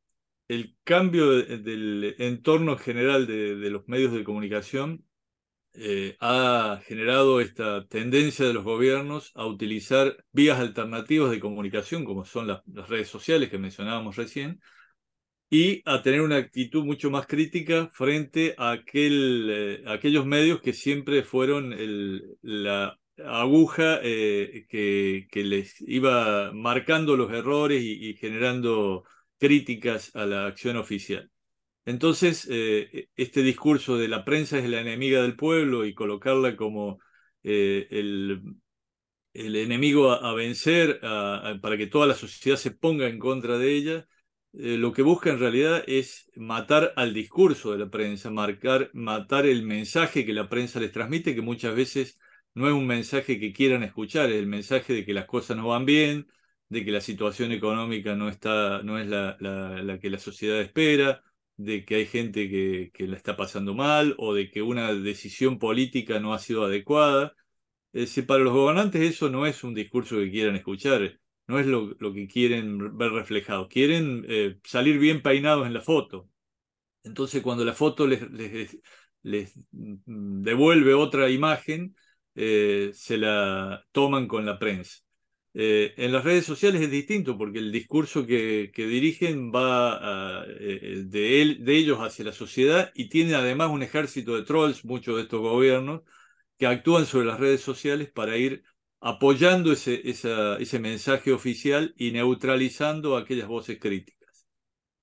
[0.49, 5.05] el cambio del entorno general de, los medios de comunicación
[5.75, 12.25] eh, ha generado esta tendencia de los gobiernos a utilizar vías alternativas de comunicación, como
[12.25, 14.61] son las, redes sociales que mencionábamos recién,
[15.51, 20.73] y a tener una actitud mucho más crítica frente a, aquel, eh, aquellos medios que
[20.73, 29.05] siempre fueron el, la aguja que, que, les iba marcando los errores y, generando
[29.39, 31.31] críticas a la acción oficial.
[31.85, 36.99] Entonces, este discurso de la prensa es la enemiga del pueblo y colocarla como
[37.43, 38.41] el,
[39.35, 44.07] el enemigo a, vencer para que toda la sociedad se ponga en contra de ella,
[44.55, 49.47] eh, lo que busca en realidad es matar al discurso de la prensa, marcar, matar
[49.47, 52.19] el mensaje que la prensa les transmite, que muchas veces
[52.55, 55.69] no es un mensaje que quieran escuchar, es el mensaje de que las cosas no
[55.69, 56.27] van bien,
[56.69, 61.23] de que la situación económica no, está, no es la, que la sociedad espera,
[61.57, 65.59] de que hay gente que, que la está pasando mal o de que una decisión
[65.59, 67.35] política no ha sido adecuada.
[67.93, 71.97] Es para los gobernantes eso no es un discurso que quieran escuchar, no es lo,
[72.15, 73.69] que quieren ver reflejado.
[73.69, 76.29] Quieren eh, salir bien peinados en la foto.
[77.05, 78.23] Entonces, cuando la foto les,
[79.23, 81.97] les, mm, devuelve otra imagen,
[82.35, 85.02] eh, se la toman con la prensa.
[85.55, 91.77] Eh, en las redes sociales es distinto porque el discurso que, dirigen va de, de
[91.77, 96.03] ellos hacia la sociedad y tiene además un ejército de trolls, muchos de estos gobiernos,
[96.59, 98.65] que actúan sobre las redes sociales para ir
[99.01, 104.47] apoyando ese mensaje oficial y neutralizando aquellas voces críticas.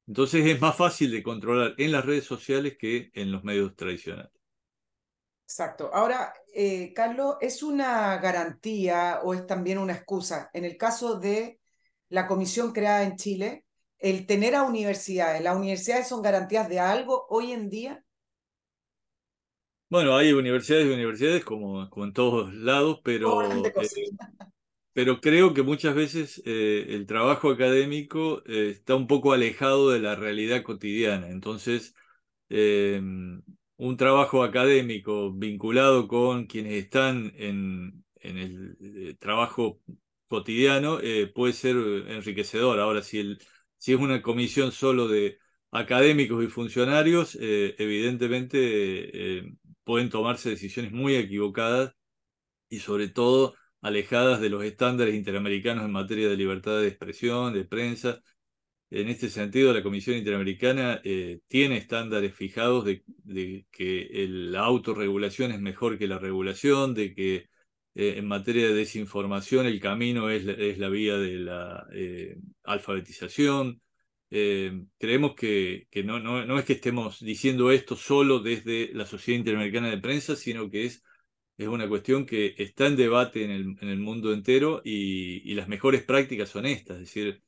[0.08, 4.39] Entonces es más fácil de controlar en las redes sociales que en los medios tradicionales.
[5.50, 5.90] Exacto.
[5.92, 10.52] Ahora, eh, Carlos, ¿es una garantía o es también una excusa?
[10.54, 11.60] En el caso de
[12.10, 13.66] la comisión creada en Chile,
[13.98, 18.04] el tener a universidades, ¿las universidades son garantías de algo hoy en día?
[19.90, 23.74] Bueno, hay universidades y universidades como, como en todos lados, pero, eh,
[24.94, 30.14] pero creo que muchas veces eh, el trabajo académico está un poco alejado de la
[30.14, 31.30] realidad cotidiana.
[31.30, 31.96] Entonces,
[33.80, 39.82] un trabajo académico vinculado con quienes están en, el trabajo
[40.28, 41.00] cotidiano
[41.34, 41.78] puede ser
[42.08, 42.80] enriquecedor.
[42.80, 43.38] Ahora, si,
[43.80, 45.40] es una comisión solo de
[45.72, 49.44] académicos y funcionarios, evidentemente
[49.86, 51.94] pueden tomarse decisiones muy equivocadas
[52.70, 57.66] y sobre todo alejadas de los estándares interamericanos en materia de libertad de expresión, de
[57.66, 58.22] prensa.
[58.92, 63.04] En este sentido, la Comisión Interamericana eh, tiene estándares fijados de,
[63.72, 67.36] que la autorregulación es mejor que la regulación, de que
[67.96, 70.44] eh, en materia de desinformación el camino es,
[70.80, 73.82] la vía de la eh, alfabetización,
[74.30, 80.36] creemos que, no, es que estemos diciendo esto solo desde la Sociedad Interamericana de Prensa,
[80.36, 81.04] sino que es,
[81.60, 85.68] una cuestión que está en debate en el, en el mundo entero y, y, las
[85.68, 86.98] mejores prácticas son estas.
[86.98, 87.44] Es decir,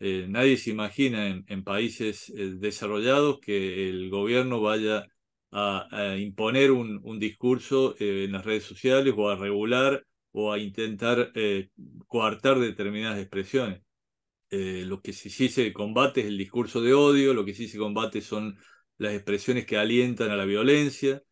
[0.00, 5.06] eh, nadie se imagina en, países eh, desarrollados que el gobierno vaya
[5.52, 11.32] a, imponer un, discurso en las redes sociales o a regular o a intentar
[12.08, 13.86] coartar determinadas expresiones.
[14.50, 17.78] Eh, lo que sí, se combate es el discurso de odio, lo que sí se
[17.78, 18.56] combate son
[18.96, 21.22] las expresiones que alientan a la violencia,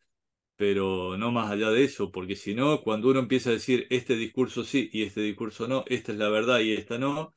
[0.55, 4.15] pero no más allá de eso, porque si no, cuando uno empieza a decir este
[4.17, 7.33] discurso sí y este discurso no, esta es la verdad y esta no,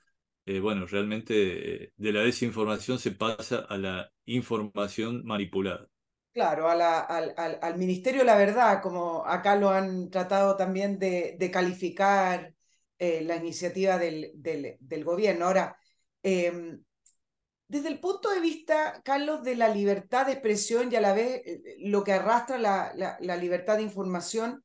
[0.49, 5.86] eh, bueno, realmente eh, de la desinformación se pasa a la información manipulada.
[6.32, 11.51] Claro, al, al, Ministerio de la Verdad, como acá lo han tratado también de, de
[11.51, 12.55] calificar
[12.99, 15.44] eh, la iniciativa del, del, gobierno.
[15.44, 15.76] Ahora,
[16.22, 16.82] em,
[17.68, 21.42] desde el punto de vista, Carlos, de la libertad de expresión y a la vez
[21.80, 24.64] lo que arrastra la, la, libertad de información,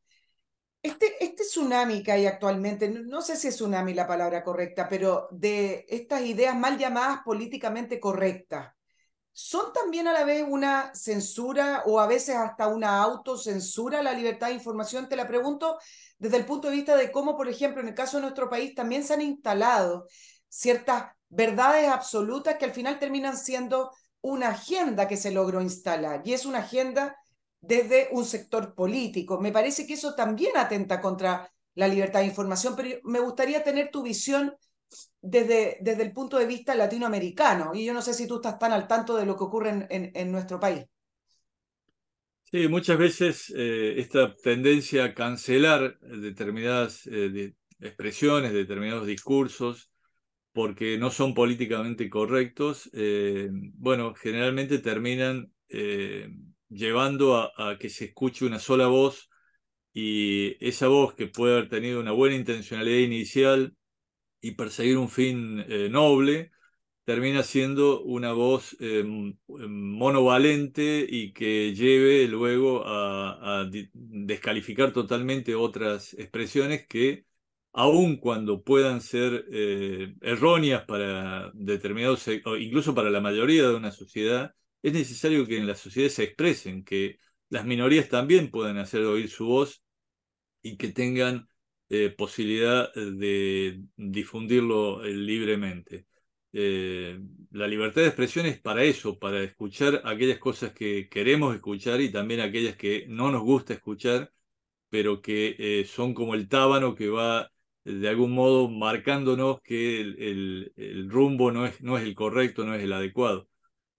[0.83, 5.29] este, este tsunami que hay actualmente, no sé si es tsunami la palabra correcta, pero
[5.31, 8.73] de estas ideas mal llamadas políticamente correctas,
[9.31, 14.13] ¿son también a la vez una censura o a veces hasta una autocensura a la
[14.13, 15.07] libertad de información?
[15.07, 15.79] Te la pregunto
[16.19, 18.75] desde el punto de vista de cómo, por ejemplo, en el caso de nuestro país
[18.75, 20.07] también se han instalado
[20.49, 26.33] ciertas verdades absolutas que al final terminan siendo una agenda que se logró instalar y
[26.33, 27.17] es una agenda
[27.63, 29.39] desde un sector político.
[29.41, 33.91] Me parece que eso también atenta contra la libertad de información, pero me gustaría tener
[33.91, 34.55] tu visión
[35.21, 38.73] desde, desde el punto de vista latinoamericano y yo no sé si tú estás tan
[38.73, 40.85] al tanto de lo que ocurre en, en nuestro país.
[42.51, 49.89] Sí, muchas veces eh, esta tendencia a cancelar determinadas eh, expresiones, determinados discursos,
[50.53, 55.53] porque no son políticamente correctos, eh, bueno, generalmente terminan
[56.73, 59.29] llevando a, que se escuche una sola voz
[59.93, 63.75] y esa voz que puede haber tenido una buena intencionalidad inicial
[64.41, 66.51] y perseguir un fin noble,
[67.05, 69.03] termina siendo una voz eh,
[69.47, 77.25] monovalente y que lleve luego a, descalificar totalmente otras expresiones que,
[77.73, 82.27] aun cuando puedan ser eh, erróneas para determinados,
[82.59, 84.53] incluso para la mayoría de una sociedad,
[84.83, 87.19] es necesario que en la sociedad se expresen, que
[87.49, 89.83] las minorías también puedan hacer oír su voz
[90.61, 91.47] y que tengan
[91.89, 96.07] eh, posibilidad de difundirlo libremente.
[96.53, 97.19] Eh,
[97.51, 102.11] la libertad de expresión es para eso, para escuchar aquellas cosas que queremos escuchar y
[102.11, 104.31] también aquellas que no nos gusta escuchar,
[104.89, 107.51] pero que eh, son como el tábano que va
[107.83, 112.83] de algún modo marcándonos que el, rumbo no es, no es, el correcto, no es
[112.83, 113.49] el adecuado.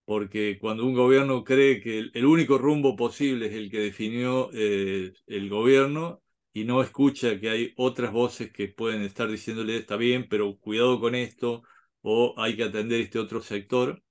[0.04, 5.12] Porque cuando un gobierno cree que el, único rumbo posible es el que definió eh,
[5.26, 10.28] el gobierno y no escucha que hay otras voces que pueden estar diciéndole está bien,
[10.28, 11.62] pero cuidado con esto,
[12.02, 14.02] o hay que atender este otro sector,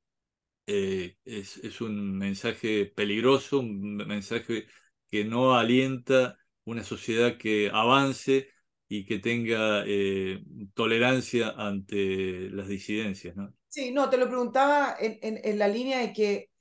[0.68, 4.68] eh, es, un mensaje peligroso, un mensaje
[5.10, 8.50] que no alienta una sociedad que avance
[8.88, 13.36] y que tenga eh, tolerancia ante las disidencias.
[13.36, 13.54] ¿no?
[13.74, 16.52] Sí, no, te lo preguntaba en, en, la línea de que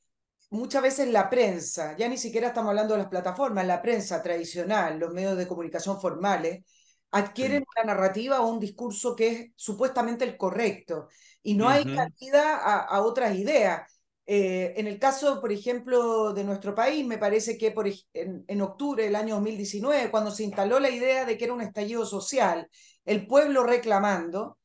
[0.51, 4.99] muchas veces la prensa, ya ni siquiera estamos hablando de las plataformas, la prensa tradicional,
[4.99, 6.65] los medios de comunicación formales,
[7.11, 11.09] adquieren una narrativa o un discurso que es supuestamente el correcto
[11.43, 13.83] y no hay cabida a, otras ideas.
[14.25, 18.63] Eh, en el caso, por ejemplo, de nuestro país, me parece que por, en, en,
[18.63, 22.71] octubre del año 2019, cuando se instaló la idea de que era un estallido social,
[23.05, 24.59] el pueblo reclamando,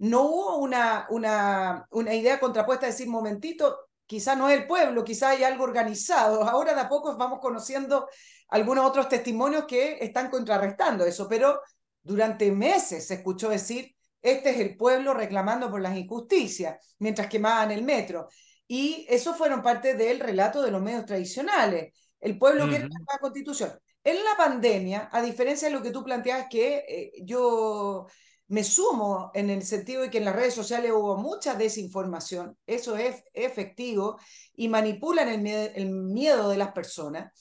[0.00, 5.04] no hubo una, una, una idea contrapuesta de decir, momentito, quizá no es el pueblo,
[5.04, 6.42] quizá hay algo organizado.
[6.48, 8.08] Ahora de a poco vamos conociendo
[8.48, 11.60] algunos otros testimonios que están contrarrestando eso, pero
[12.02, 17.70] durante meses se escuchó decir, este es el pueblo reclamando por las injusticias, mientras quemaban
[17.70, 18.28] el metro.
[18.66, 21.92] Y eso fueron parte del relato de los medios tradicionales.
[22.18, 23.78] El pueblo quiere la constitución.
[24.02, 28.06] En la pandemia, a diferencia de lo que tú planteas, que eh, yo
[28.50, 32.96] me sumo en el sentido de que en las redes sociales hubo mucha desinformación, eso
[32.96, 34.18] es efectivo,
[34.54, 37.32] y manipulan el, el miedo de las personas,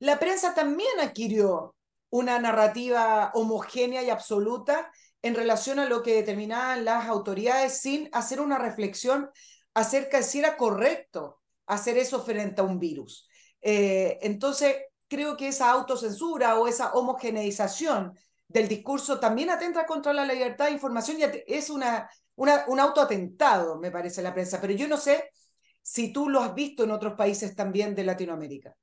[0.00, 1.76] la prensa también adquirió
[2.10, 4.90] una narrativa homogénea y absoluta
[5.22, 9.30] en relación a lo que determinaban las autoridades sin hacer una reflexión
[9.74, 13.28] acerca de si era correcto hacer eso frente a un virus.
[13.60, 14.74] Eh, entonces,
[15.06, 18.18] creo que esa autocensura o esa homogeneización
[18.48, 23.90] del discurso también atenta contra la libertad de información y es una, un autoatentado, me
[23.90, 24.60] parece, la prensa.
[24.60, 25.30] Pero yo no sé
[25.82, 28.74] si tú lo has visto en otros países también de Latinoamérica.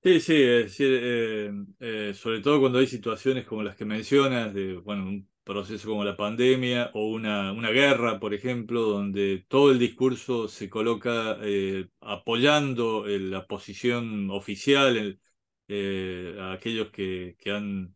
[0.00, 1.50] Sí, sí, es decir, eh,
[1.80, 6.04] eh, sobre todo cuando hay situaciones como las que mencionas, de bueno, un proceso como
[6.04, 11.88] la pandemia o una, una guerra, por ejemplo, donde todo el discurso se coloca eh,
[12.00, 15.20] apoyando la posición oficial
[15.68, 17.94] a aquellos que, que han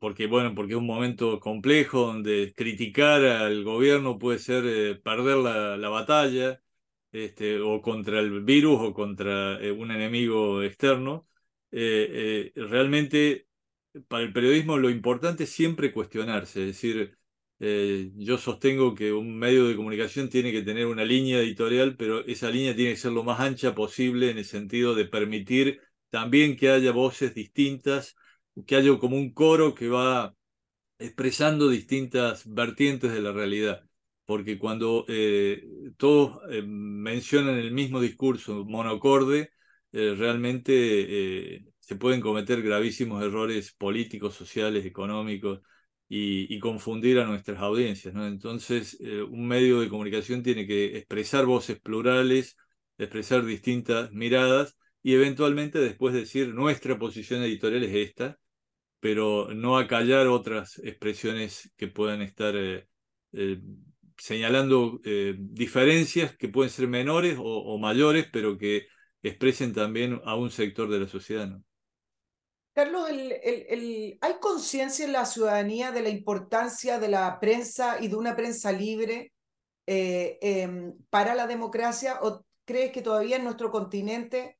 [0.00, 5.76] porque bueno, porque es un momento complejo donde criticar al gobierno puede ser perder la,
[5.78, 6.62] la batalla,
[7.12, 11.28] este, o contra el virus o contra eh, un enemigo externo.
[11.72, 13.48] Eh, eh, realmente
[14.08, 17.16] para el periodismo lo importante es siempre cuestionarse, es decir,
[18.16, 22.48] yo sostengo que un medio de comunicación tiene que tener una línea editorial, pero esa
[22.50, 26.70] línea tiene que ser lo más ancha posible en el sentido de permitir también que
[26.70, 28.16] haya voces distintas,
[28.66, 30.34] que haya como un coro que va
[30.98, 33.84] expresando distintas vertientes de la realidad
[34.30, 35.60] porque cuando eh,
[35.96, 39.50] todos eh, mencionan el mismo discurso monocorde,
[39.92, 45.62] eh, realmente se pueden cometer gravísimos errores políticos, sociales, económicos
[46.08, 48.14] y, confundir a nuestras audiencias.
[48.14, 48.98] Entonces,
[49.30, 52.56] un medio de comunicación tiene que expresar voces plurales,
[52.98, 58.38] expresar distintas miradas y eventualmente después decir nuestra posición editorial es esta,
[59.00, 62.54] pero no acallar otras expresiones que puedan estar
[64.20, 68.86] señalando eh, diferencias que pueden ser menores o, mayores, pero que
[69.22, 71.46] expresen también a un sector de la sociedad.
[71.46, 71.64] ¿no?
[72.74, 78.16] Carlos, el, ¿hay conciencia en la ciudadanía de la importancia de la prensa y de
[78.16, 79.32] una prensa libre
[79.86, 82.18] eh, em, para la democracia?
[82.20, 84.58] ¿O crees que todavía en nuestro continente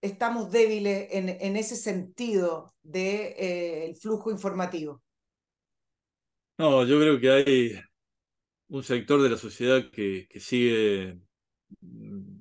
[0.00, 5.02] estamos débiles en, en ese sentido del de, eh, flujo informativo?
[6.58, 7.80] No, yo creo que hay
[8.68, 11.18] un sector de la sociedad que, que sigue
[11.80, 12.40] mm,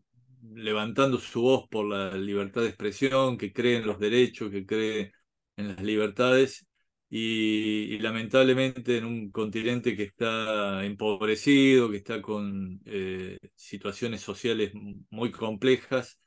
[0.56, 5.14] levantando su voz por la libertad de expresión, que cree en los derechos, que cree
[5.58, 6.68] en las libertades
[7.10, 14.72] y, lamentablemente en un continente que está empobrecido, que está con eh, situaciones sociales
[15.10, 16.20] muy complejas,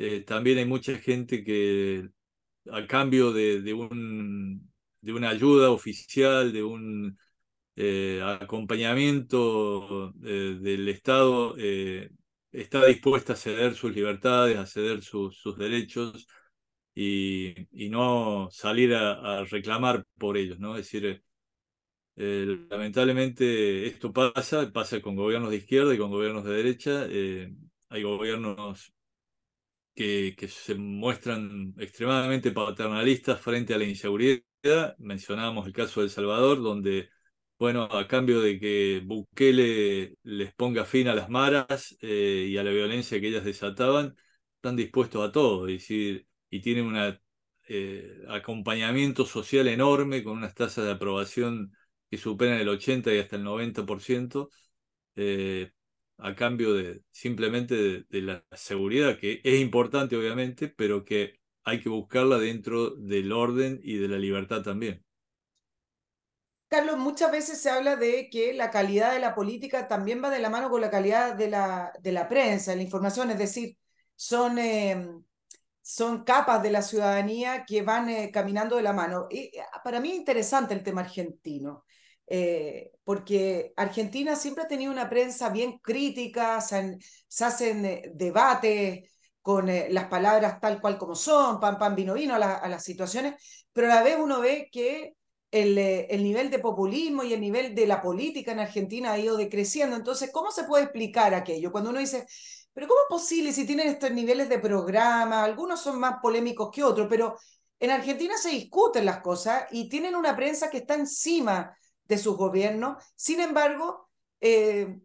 [0.00, 2.08] eh, también hay mucha gente que
[2.70, 4.70] a cambio de, un,
[5.00, 7.18] de una ayuda oficial, de un
[7.76, 11.56] eh, acompañamiento del Estado,
[12.52, 16.26] está dispuesta a ceder sus libertades, a ceder sus derechos
[16.94, 20.76] y, no salir a, reclamar por ellos, ¿no?
[20.76, 21.22] Es decir,
[22.16, 27.06] eh, lamentablemente esto pasa, pasa con gobiernos de izquierda y con gobiernos de derecha.
[27.08, 27.52] Eh,
[27.88, 28.92] hay gobiernos
[29.94, 34.42] que, se muestran extremadamente paternalistas frente a la inseguridad.
[34.98, 37.10] Mencionábamos el caso de El Salvador, donde,
[37.58, 42.64] bueno, a cambio de que Bukele les ponga fin a las maras eh, y a
[42.64, 44.16] la violencia que ellas desataban,
[44.56, 45.66] están dispuestos a todo.
[45.68, 46.96] Es decir, y tiene un
[47.68, 51.72] eh, acompañamiento social enorme con unas tasas de aprobación
[52.10, 54.50] que superan el 80 y hasta el 90%,
[55.16, 55.70] eh,
[56.22, 61.88] a cambio de simplemente de, la seguridad, que es importante obviamente, pero que hay que
[61.88, 65.04] buscarla dentro del orden y de la libertad también.
[66.68, 70.38] Carlos, muchas veces se habla de que la calidad de la política también va de
[70.38, 73.76] la mano con la calidad de la, de la prensa, la información, es decir,
[74.14, 75.08] son eh,
[75.82, 79.26] son capas de la ciudadanía que van eh, caminando de la mano.
[79.28, 81.84] Y eh, para mí es interesante el tema argentino,
[82.32, 86.96] eh, porque Argentina siempre ha tenido una prensa bien crítica, se,
[87.44, 89.10] hacen debates
[89.42, 93.34] con las palabras tal cual como son, pan, pan, vino, vino a, las situaciones,
[93.72, 95.14] pero a la vez uno ve que
[95.50, 99.36] el, el, nivel de populismo y el nivel de la política en Argentina ha ido
[99.36, 99.96] decreciendo.
[99.96, 101.72] Entonces, ¿cómo se puede explicar aquello?
[101.72, 102.26] Cuando uno dice,
[102.72, 105.42] pero ¿cómo es posible si tienen estos niveles de programa?
[105.42, 107.36] Algunos son más polémicos que otros, pero
[107.80, 111.76] en Argentina se discuten las cosas y tienen una prensa que está encima
[112.10, 113.02] de sus gobiernos.
[113.16, 115.00] Sin embargo, eh,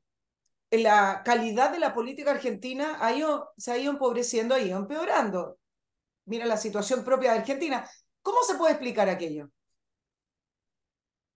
[0.72, 3.00] la calidad de la política argentina
[3.58, 5.58] se ha ido empobreciendo, ha ido empeorando.
[6.26, 7.88] Mira la situación propia de Argentina.
[8.22, 9.50] ¿Cómo se puede explicar aquello?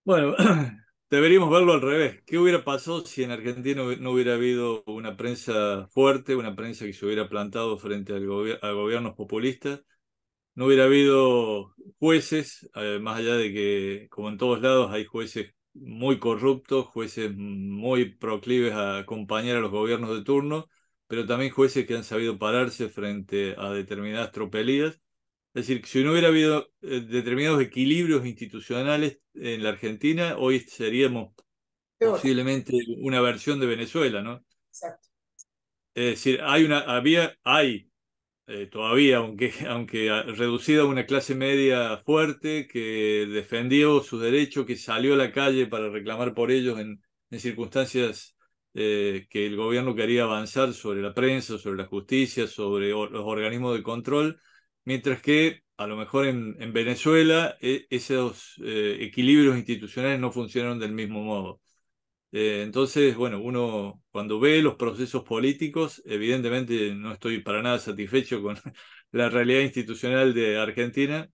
[0.04, 0.34] Bueno,
[1.10, 2.22] Deberíamos verlo al revés.
[2.24, 6.92] ¿Qué hubiera pasado si en Argentina no hubiera habido una prensa fuerte, una prensa que
[6.92, 8.22] se hubiera plantado frente al
[8.62, 9.82] a gobiernos populistas?
[10.54, 15.52] No hubiera habido jueces, eh, más allá de que, como en todos lados, hay jueces
[15.74, 20.66] muy corruptos, jueces muy proclives a acompañar a los gobiernos de turno,
[21.06, 25.00] pero también jueces que han sabido pararse frente a determinadas tropelías
[25.52, 31.34] es decir, si no hubiera habido eh, determinados equilibrios institucionales en la Argentina, hoy seríamos
[31.98, 34.44] posiblemente una versión de Venezuela, ¿no?
[34.68, 35.08] Exacto.
[35.92, 37.89] Es decir, hay una, había, hay
[38.50, 45.14] eh, todavía, aunque, aunque reducida una clase media fuerte que defendió sus derechos, que salió
[45.14, 47.00] a la calle para reclamar por ellos en,
[47.38, 48.36] circunstancias
[48.74, 53.76] eh, que el gobierno quería avanzar sobre la prensa, sobre la justicia, sobre los organismos
[53.76, 54.40] de control
[54.84, 60.92] mientras que a lo mejor en, Venezuela e, esos eh, equilibrios institucionales no funcionaron del
[60.92, 61.60] mismo modo.
[62.32, 68.42] Eh, entonces, bueno, uno cuando ve los procesos políticos, evidentemente no estoy para nada satisfecho
[68.42, 68.56] con
[69.12, 71.28] la realidad institucional de Argentina,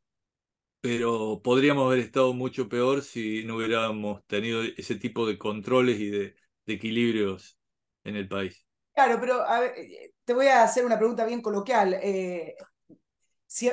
[0.80, 6.10] pero podríamos haber estado mucho peor si no hubiéramos tenido ese tipo de controles y
[6.10, 6.34] de,
[6.66, 7.58] equilibrios
[8.02, 8.66] en el país.
[8.92, 9.44] Claro, pero
[9.76, 11.94] eh, te voy a hacer una pregunta bien coloquial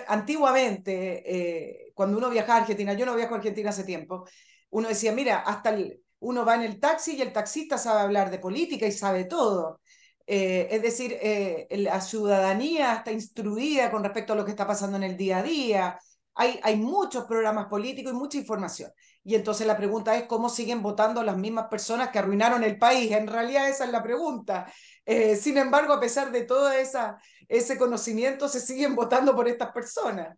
[0.07, 4.25] antiguamente, eh, cuando uno viajaba a Argentina, yo no viajo a Argentina hace tiempo,
[4.69, 5.75] uno decía, mira, hasta
[6.23, 9.81] uno va en el taxi y el taxista sabe hablar de política y sabe todo.
[10.25, 14.97] Eh, es decir, eh, la ciudadanía está instruida con respecto a lo que está pasando
[14.97, 15.99] en el día a día.
[16.35, 18.91] Hay, muchos programas políticos y mucha información.
[19.23, 23.11] Y entonces la pregunta es cómo siguen votando las mismas personas que arruinaron el país.
[23.11, 24.65] En realidad esa es la pregunta.
[25.05, 27.17] Eh, sin embargo, a pesar de todo esa,
[27.47, 30.35] ese conocimiento, se siguen votando por estas personas.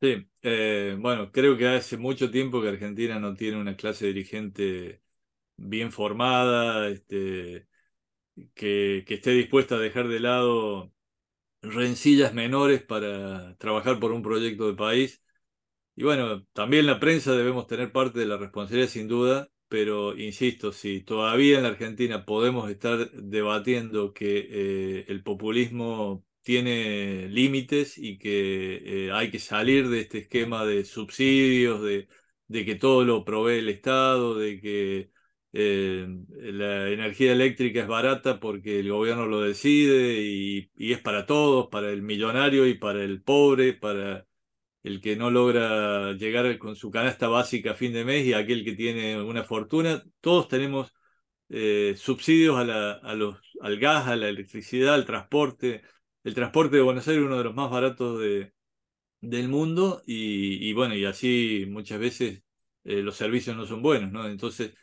[0.00, 5.02] Sí, eh, bueno, creo que hace mucho tiempo que Argentina no tiene una clase dirigente
[5.56, 7.68] bien formada, este,
[8.54, 10.92] que, esté dispuesta a dejar de lado
[11.62, 15.22] rencillas menores para trabajar por un proyecto de país.
[15.96, 20.72] Y bueno, también la prensa debemos tener parte de la responsabilidad sin duda, pero insisto,
[20.72, 24.48] si todavía en la Argentina podemos estar debatiendo que
[25.00, 30.86] eh, el populismo tiene límites y que eh, hay que salir de este esquema de
[30.86, 32.08] subsidios, de,
[32.64, 35.10] que todo lo provee el Estado, de que
[35.52, 41.68] eh, la energía eléctrica es barata porque el gobierno lo decide y, es para todos,
[41.68, 44.26] para el millonario y para el pobre, para
[44.82, 48.64] el que no logra llegar con su canasta básica a fin de mes y aquel
[48.64, 50.02] que tiene una fortuna.
[50.22, 50.94] Todos tenemos
[51.50, 55.82] eh, subsidios al gas, a la electricidad, al transporte.
[56.24, 58.52] El transporte de Buenos Aires es uno de los más baratos de,
[59.20, 62.42] del mundo y, bueno, y así muchas veces
[62.84, 64.28] eh, los servicios no son buenos, ¿no?
[64.28, 64.74] Entonces,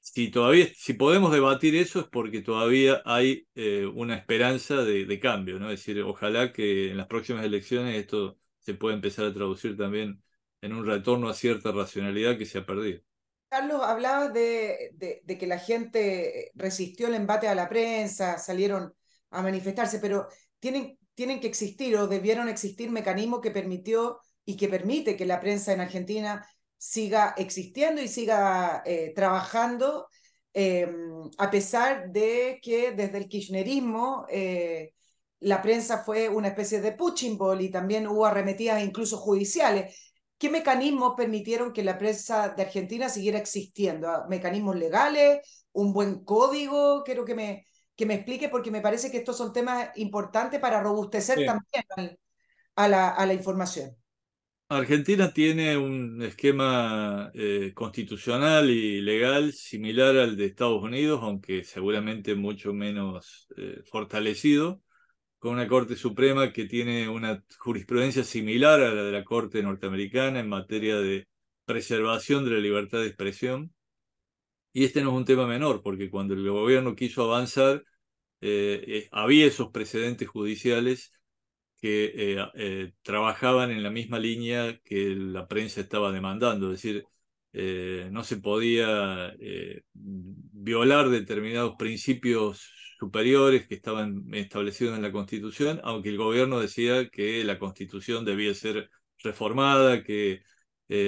[0.00, 5.58] si todavía, si podemos debatir eso es porque todavía hay eh, una esperanza de, cambio,
[5.58, 5.70] ¿no?
[5.70, 10.22] Es decir, ojalá que en las próximas elecciones esto se pueda empezar a traducir también
[10.60, 13.00] en un retorno a cierta racionalidad que se ha perdido.
[13.48, 18.94] Carlos, hablabas de, de, que la gente resistió el embate a la prensa, salieron
[19.30, 20.26] a manifestarse, pero
[20.62, 25.72] tienen, que existir o debieron existir mecanismos que permitió y que permite que la prensa
[25.72, 26.46] en Argentina
[26.78, 30.08] siga existiendo y siga eh, trabajando,
[30.54, 30.88] eh,
[31.38, 34.92] a pesar de que desde el kirchnerismo eh,
[35.40, 39.96] la prensa fue una especie de punching ball y también hubo arremetidas incluso judiciales.
[40.38, 44.08] ¿Qué mecanismos permitieron que la prensa de Argentina siguiera existiendo?
[44.08, 45.40] ¿Ah, ¿Mecanismos legales?
[45.72, 47.02] ¿Un buen código?
[47.04, 47.66] Quiero que me,
[47.96, 52.16] que me explique porque me parece que estos son temas importantes para robustecer también
[52.76, 53.96] a la, a la información.
[54.68, 62.34] Argentina tiene un esquema eh, constitucional y legal similar al de Estados Unidos, aunque seguramente
[62.34, 64.82] mucho menos eh, fortalecido
[65.38, 70.40] con una Corte Suprema que tiene una jurisprudencia similar a la de la Corte norteamericana
[70.40, 71.28] en materia de
[71.66, 73.74] preservación de la libertad de expresión.
[74.72, 77.84] Y este no es un tema menor, porque cuando el gobierno quiso avanzar,
[78.40, 81.12] eh, eh, había esos precedentes judiciales
[81.80, 82.12] que
[82.54, 87.04] eh, trabajaban en la misma línea que la prensa estaba demandando, es decir,
[88.10, 89.34] no se podía
[89.92, 97.44] violar determinados principios superiores que estaban establecidos en la Constitución, aunque el gobierno decía que
[97.44, 98.90] la Constitución debía ser
[99.22, 100.42] reformada, que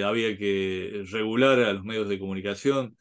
[0.04, 2.96] había que regular a los medios de comunicación.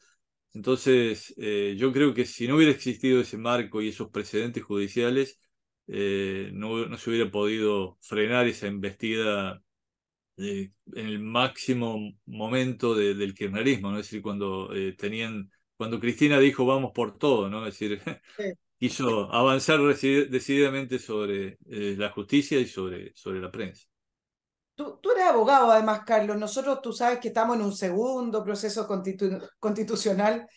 [0.54, 5.40] Entonces, eh, yo creo que si no hubiera existido ese marco y esos precedentes judiciales,
[5.88, 9.60] eh, no, no, se hubiera podido frenar esa investida
[10.36, 13.98] en el máximo momento del kirchnerismo, ¿no?
[13.98, 17.66] es decir, cuando tenían, cuando Cristina dijo vamos por todo, ¿no?
[17.66, 18.00] Es decir,
[18.78, 23.86] quiso avanzar decididamente sobre eh, la justicia y sobre, sobre la prensa.
[24.74, 26.36] Tú, tú, eres abogado, además, Carlos.
[26.36, 28.88] Nosotros, tú sabes que estamos en un segundo proceso
[29.58, 30.48] constitucional.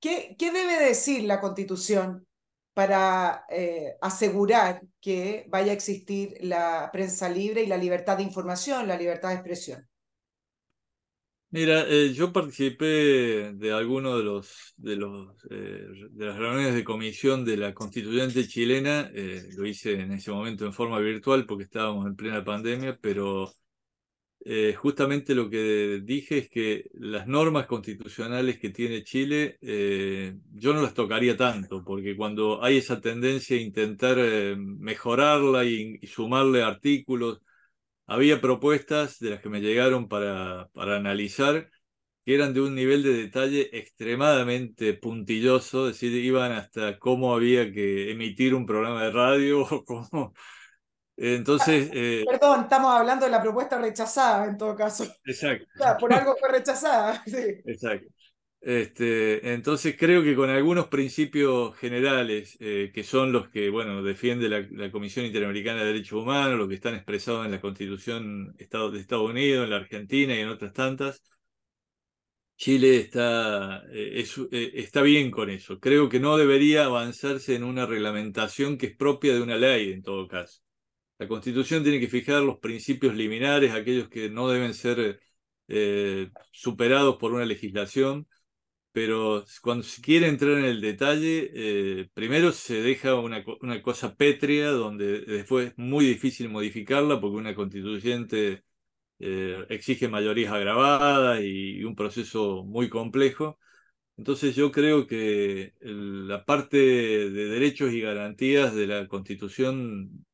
[0.00, 2.26] ¿Qué, ¿Qué, debe decir la constitución
[2.74, 8.88] para eh, asegurar que vaya a existir la prensa libre y la libertad de información,
[8.88, 9.90] la libertad de expresión?
[11.52, 16.84] Mira, eh, yo participé de algunos de los, de los eh, de las reuniones de
[16.84, 21.64] comisión de la constituyente chilena, eh, lo hice en ese momento en forma virtual porque
[21.64, 23.52] estábamos en plena pandemia, pero
[24.76, 29.58] justamente lo que dije es que las normas constitucionales que tiene Chile,
[30.52, 34.16] yo no las tocaría tanto, porque cuando hay esa tendencia a intentar
[34.56, 37.40] mejorarla y sumarle artículos,
[38.06, 41.70] había propuestas de las que me llegaron para, para analizar
[42.24, 47.72] que eran de un nivel de detalle extremadamente puntilloso, es decir, iban hasta cómo había
[47.72, 50.34] que emitir un programa de radio o cómo...
[51.22, 51.90] Entonces...
[51.92, 55.04] Eh, Perdón, estamos hablando de la propuesta rechazada en todo caso.
[55.24, 55.66] Exacto.
[55.98, 57.22] por algo fue rechazada.
[57.26, 57.36] Sí.
[57.66, 58.08] Exacto.
[58.62, 64.48] Este, entonces creo que con algunos principios generales, eh, que son los que bueno, defiende
[64.48, 69.30] la, Comisión Interamericana de Derechos Humanos, los que están expresados en la Constitución de Estados
[69.30, 71.22] Unidos, en la Argentina y en otras tantas,
[72.56, 75.80] Chile está, eh, eh, está bien con eso.
[75.80, 80.02] Creo que no debería avanzarse en una reglamentación que es propia de una ley en
[80.02, 80.60] todo caso.
[81.20, 85.20] La Constitución tiene que fijar los principios liminares, aquellos que no deben ser
[86.50, 88.26] superados por una legislación
[88.92, 94.16] pero cuando se quiere entrar en el detalle, eh, primero se deja una, una, cosa
[94.16, 98.64] pétrea donde después es muy difícil modificarla porque una constituyente
[99.20, 103.58] eh, exige mayorías agravadas y, un proceso muy complejo.
[104.16, 110.26] Entonces yo creo que la parte de derechos y garantías de la constitución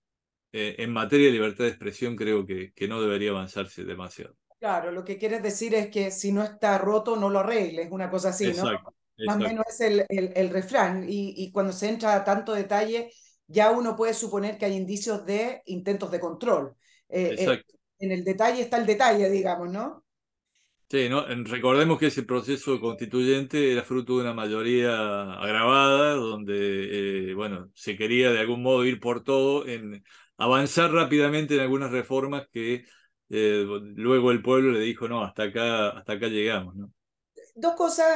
[0.52, 4.36] eh, en materia de libertad de expresión creo que, que no debería avanzarse demasiado.
[4.58, 8.10] Claro, lo que quieres decir es que si no está roto, no lo arregles, una
[8.10, 8.64] cosa así, ¿no?
[9.24, 11.04] Más o menos es el, el, refrán.
[11.08, 13.10] Y, y, cuando se entra a tanto detalle,
[13.46, 16.74] ya uno puede suponer que hay indicios de intentos de control.
[17.08, 17.62] Eh, eh,
[17.98, 20.04] en el detalle está el detalle, digamos, ¿no?
[20.88, 21.26] Sí, ¿no?
[21.26, 27.96] recordemos que ese proceso constituyente era fruto de una mayoría agravada, donde, eh, bueno, se
[27.96, 30.04] quería de algún modo ir por todo, en
[30.38, 32.84] avanzar rápidamente en algunas reformas que
[33.28, 36.74] luego el pueblo le dijo, no, hasta acá, hasta acá llegamos.
[37.54, 38.06] Dos cosas,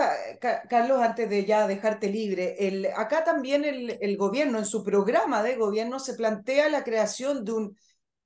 [0.68, 2.57] Carlos, antes de ya dejarte libre.
[2.95, 7.53] Acá también el, el gobierno, en su programa de gobierno, se plantea la creación de
[7.53, 7.77] un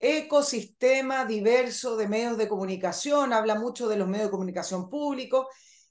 [0.01, 5.47] ecosistema diverso de medios de comunicación, habla mucho de los medios de comunicación públicos,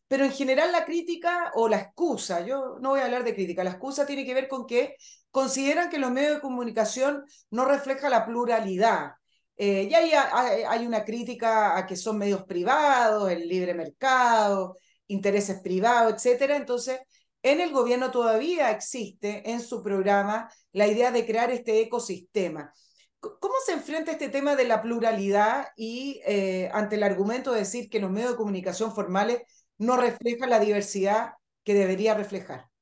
[0.08, 3.64] pero en general la crítica o la excusa, yo no voy a hablar de crítica,
[3.64, 4.96] la excusa tiene que ver con que
[5.34, 9.14] consideran que los medios de comunicación no reflejan la pluralidad.
[9.58, 14.78] Eh, y hay, hay, una crítica a que son medios privados, el libre mercado,
[15.08, 16.56] intereses privados, etcétera.
[16.56, 17.00] Entonces,
[17.42, 22.72] en el gobierno todavía existe en su programa la idea de crear este ecosistema.
[23.20, 27.90] ¿Cómo se enfrenta este tema de la pluralidad y eh, ante el argumento de decir
[27.90, 29.42] que los medios de comunicación formales
[29.80, 32.73] no reflejan la diversidad que debería reflejar?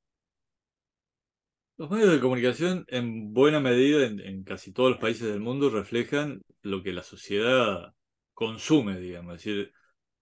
[1.78, 6.42] Los medios de comunicación, en buena medida, en, casi todos los países del mundo, reflejan
[6.62, 7.94] lo que la sociedad
[8.34, 9.36] consume, digamos.
[9.38, 9.74] Es decir,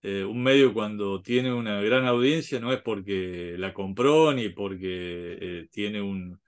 [0.02, 5.38] eh, un medio cuando tiene una gran audiencia no es porque la compró ni porque
[5.42, 6.40] eh, tiene un,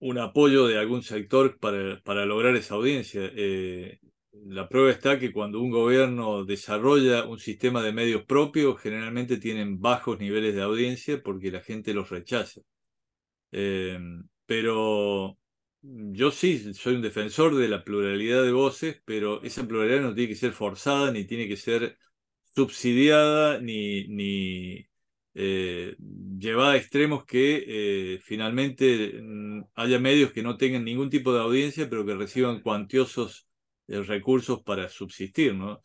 [0.00, 3.30] un apoyo de algún sector para, para lograr esa audiencia.
[3.36, 3.98] Eh,
[4.32, 9.80] la prueba está que cuando un gobierno desarrolla un sistema de medios propios, generalmente tienen
[9.80, 12.62] bajos niveles de audiencia porque la gente los rechaza.
[13.52, 13.98] Eh,
[14.46, 15.38] pero
[15.82, 20.28] yo sí soy un defensor de la pluralidad de voces, pero esa pluralidad no tiene
[20.30, 21.98] que ser forzada, ni tiene que ser
[22.54, 24.86] subsidiada, ni, ni
[25.34, 25.96] eh,
[26.38, 27.64] llevada a extremos que
[28.14, 32.60] eh, finalmente mm, haya medios que no tengan ningún tipo de audiencia, pero que reciban
[32.60, 33.48] cuantiosos
[33.88, 35.54] eh, recursos para subsistir.
[35.54, 35.82] ¿no?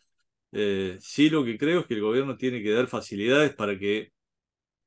[1.00, 4.12] sí lo que creo es que el gobierno tiene que dar facilidades para que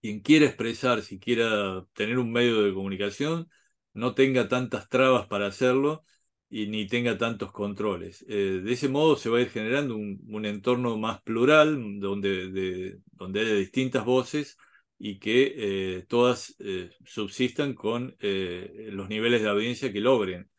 [0.00, 3.48] quien quiera expresar, si quiera tener un medio de comunicación,
[3.92, 6.04] no tenga tantas trabas para hacerlo
[6.48, 8.24] y ni tenga tantos controles.
[8.26, 13.40] de ese modo se va a ir generando un, entorno más plural, donde, de, donde
[13.40, 14.56] haya distintas voces
[15.02, 15.54] y que
[15.98, 20.50] eh, todas eh, subsistan con eh, los niveles de audiencia que logren.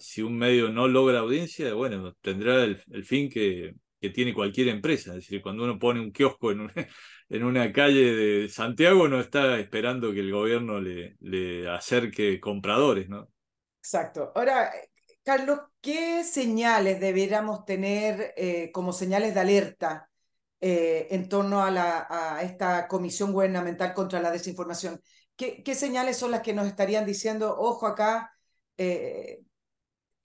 [0.00, 5.10] si un medio no logra audiencia, bueno, tendrá el, fin que, que, tiene cualquier empresa.
[5.10, 6.70] Es decir, cuando uno pone un kiosco en,
[7.44, 13.28] una calle de Santiago, no está esperando que el gobierno le, acerque compradores, ¿no?
[13.78, 14.32] Exacto.
[14.34, 14.70] Ahora,
[15.24, 18.34] Carlos, ¿qué señales deberíamos tener
[18.72, 20.08] como señales de alerta
[20.64, 25.02] eh, en torno a, esta Comisión Gubernamental contra la Desinformación.
[25.34, 28.30] ¿Qué, ¿Qué, señales son las que nos estarían diciendo, ojo acá,
[28.76, 29.40] eh,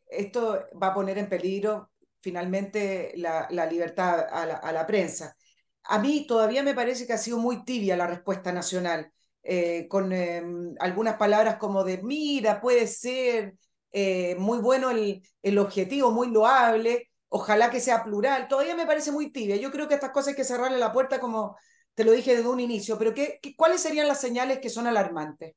[0.06, 1.90] esto va a poner en peligro
[2.28, 5.36] finalmente la, libertad a la, prensa?
[5.84, 9.12] A mí todavía me parece que ha sido muy tibia la respuesta nacional,
[9.44, 13.56] eh, con em, algunas palabras como de, mira, puede ser
[14.38, 18.48] muy bueno el, el objetivo, muy loable, Ojalá que sea plural.
[18.48, 19.58] Todavía me parece muy tibia.
[19.58, 21.58] Yo creo que estas cosas hay que cerrarle la puerta como
[21.94, 25.56] te lo dije desde un inicio, pero ¿qué, cuáles serían las señales que son alarmantes?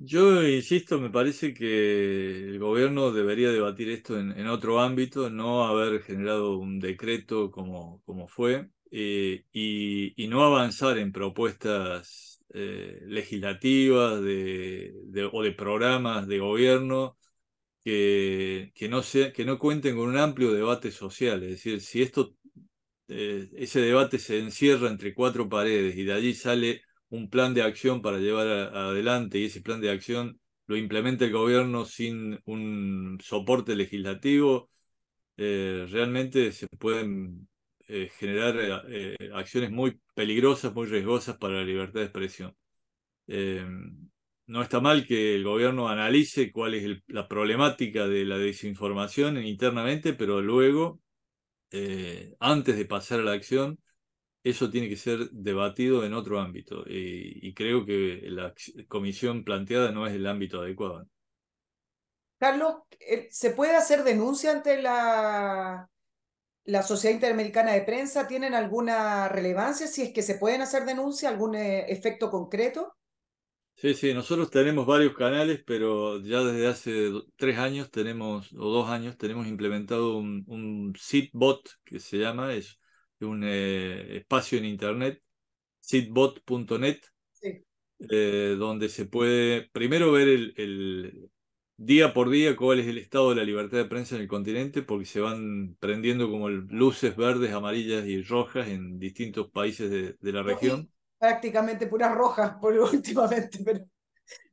[0.00, 6.02] Yo insisto, me parece que el gobierno debería debatir esto en, otro ámbito, no haber
[6.02, 14.94] generado un decreto como, como fue eh, y, no avanzar en propuestas eh, legislativas de,
[15.32, 17.18] o de programas de gobierno
[17.84, 21.42] que, no sea, que no cuenten con un amplio debate social.
[21.42, 22.36] Es decir, si esto,
[23.08, 27.62] eh, ese debate se encierra entre cuatro paredes y de allí sale un plan de
[27.62, 33.18] acción para llevar adelante y ese plan de acción lo implementa el gobierno sin un
[33.22, 34.70] soporte legislativo,
[35.36, 37.48] eh, realmente se pueden
[37.88, 38.84] eh, generar
[39.34, 42.54] acciones muy peligrosas, muy riesgosas para la libertad de expresión.
[44.48, 50.14] No está mal que el gobierno analice cuál es la problemática de la desinformación internamente,
[50.14, 51.02] pero luego,
[51.70, 53.78] eh, antes de pasar a la acción,
[54.48, 56.84] eso tiene que ser debatido en otro ámbito.
[56.86, 58.54] Y, creo que la
[58.88, 61.06] comisión planteada no es el ámbito adecuado.
[62.38, 65.88] Carlos, eh, ¿se puede hacer denuncia ante la,
[66.64, 68.28] la Sociedad Interamericana de Prensa?
[68.28, 69.86] ¿Tienen alguna relevancia?
[69.86, 72.94] Si es que se pueden hacer denuncia, algún eh, efecto concreto?
[73.74, 78.88] Sí, sí, nosotros tenemos varios canales, pero ya desde hace tres años tenemos, o dos
[78.88, 82.78] años, tenemos implementado un, un Sitbot que se llama, es
[83.26, 85.22] un eh, espacio en internet,
[85.80, 87.00] sitbot.net,
[88.10, 91.30] eh, donde se puede primero ver el, el,
[91.76, 94.82] día por día cuál es el estado de la libertad de prensa en el continente,
[94.82, 100.32] porque se van prendiendo como luces verdes, amarillas y rojas en distintos países de, de
[100.32, 103.58] la región prácticamente puras rojas por últimamente.
[103.64, 103.84] Pero...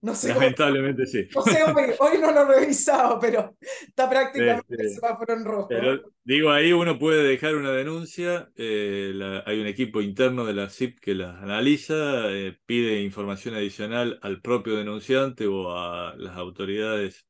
[0.02, 1.28] No sé Lamentablemente sí.
[1.34, 1.64] No sé,
[2.00, 3.56] hoy, no lo he revisado, pero
[3.88, 5.68] está prácticamente este, semáforo en rojo.
[5.68, 9.14] Pero digo, ahí uno puede dejar una denuncia, eh,
[9.46, 14.42] hay un equipo interno de la CIP que la analiza, eh, pide información adicional al
[14.42, 17.26] propio denunciante o a las autoridades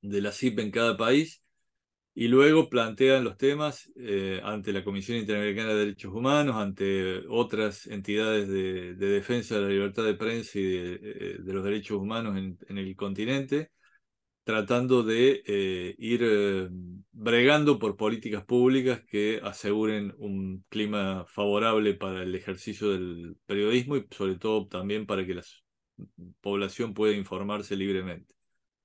[0.00, 1.42] de la CIP en cada país
[2.14, 7.86] y luego plantean los temas eh, ante la Comisión Interamericana de Derechos Humanos, ante otras
[7.86, 12.78] entidades de, defensa de la libertad de prensa y de, eh, los derechos humanos en,
[12.78, 13.70] el continente,
[14.44, 16.70] tratando de eh, ir
[17.12, 24.06] bregando por políticas públicas que aseguren un clima favorable para el ejercicio del periodismo y
[24.10, 25.42] sobre todo también para que la
[26.40, 28.34] población pueda informarse libremente.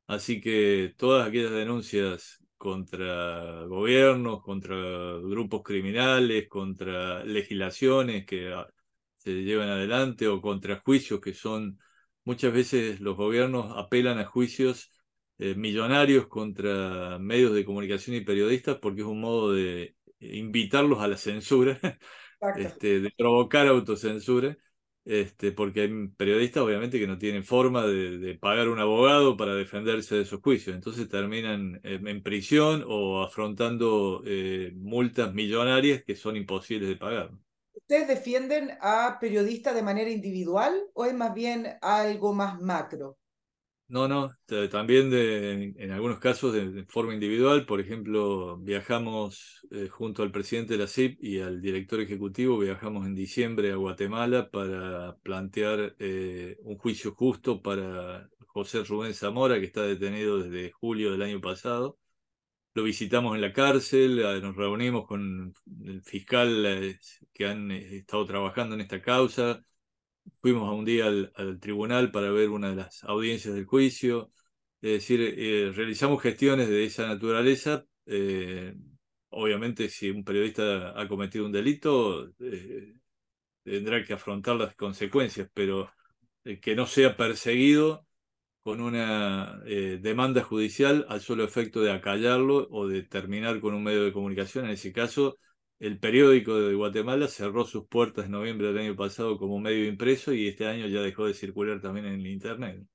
[0.07, 4.75] Así que todas aquellas denuncias contra gobiernos, contra
[5.19, 8.67] grupos criminales, contra legislaciones que ah,
[9.17, 11.79] se llevan adelante o contra juicios que son,
[12.23, 14.91] muchas veces los gobiernos apelan a juicios
[15.37, 21.07] eh, millonarios contra medios de comunicación y periodistas porque es un modo de invitarlos a
[21.07, 21.79] la censura,
[22.57, 24.57] este, de provocar autocensura.
[25.05, 30.15] Este, porque hay periodistas obviamente que no tienen forma de, pagar un abogado para defenderse
[30.15, 36.89] de esos juicios, entonces terminan en, prisión o afrontando eh, multas millonarias que son imposibles
[36.89, 37.29] de pagar.
[37.73, 43.19] ¿Ustedes defienden a periodistas de manera individual o es más bien algo más macro?
[43.87, 44.31] No, no,
[44.71, 47.67] también en, algunos casos de, forma individual.
[47.67, 53.05] Por ejemplo, viajamos eh, junto al presidente de la CIP y al director ejecutivo, viajamos
[53.05, 59.65] en diciembre a Guatemala para plantear eh, un juicio justo para José Rubén Zamora, que
[59.67, 61.99] está detenido desde julio del año pasado.
[62.73, 65.53] Lo visitamos en la cárcel, eh, nos reunimos con
[65.85, 66.99] el fiscal
[67.33, 69.63] que han estado trabajando en esta causa
[70.41, 74.31] fuimos a un día al, tribunal para ver una de las audiencias del juicio.
[74.81, 77.85] Es decir, eh, realizamos gestiones de esa naturaleza.
[78.05, 78.75] Eh,
[79.29, 82.93] obviamente, si un periodista ha cometido un delito, eh,
[83.63, 85.91] tendrá que afrontar las consecuencias, pero
[86.61, 88.05] que no sea perseguido
[88.61, 94.03] con una demanda judicial al solo efecto de acallarlo o de terminar con un medio
[94.03, 94.65] de comunicación.
[94.65, 95.37] En ese caso,
[95.79, 100.33] el periódico de Guatemala cerró sus puertas en noviembre del año pasado como medio impreso
[100.33, 102.85] y este año ya dejó de circular también en el Internet.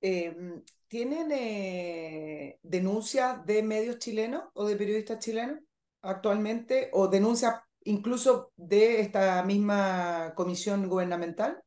[0.00, 5.60] Em, ¿Tienen eh, denuncias de medios chilenos o de periodistas chilenos
[6.02, 11.62] actualmente o denuncias incluso de esta misma comisión gubernamental?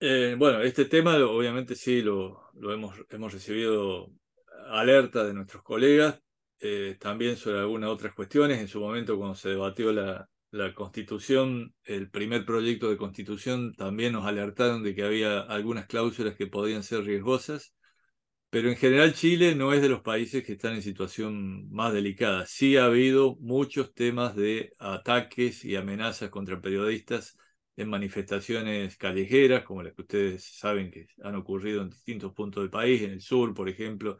[0.00, 4.10] Eh, bueno, este tema obviamente sí lo, lo hemos, hemos recibido
[4.70, 6.20] alerta de nuestros colegas,
[6.60, 8.58] eh, también sobre algunas otras cuestiones.
[8.58, 14.12] En su momento, cuando se debatió la, la constitución, el primer proyecto de constitución, también
[14.12, 17.74] nos alertaron de que había algunas cláusulas que podían ser riesgosas.
[18.50, 22.46] Pero en general Chile no es de los países que están en situación más delicada.
[22.46, 27.36] Sí ha habido muchos temas de ataques y amenazas contra periodistas
[27.76, 32.70] en manifestaciones callejeras, como las que ustedes saben que han ocurrido en distintos puntos del
[32.70, 34.18] país, en el sur, por ejemplo,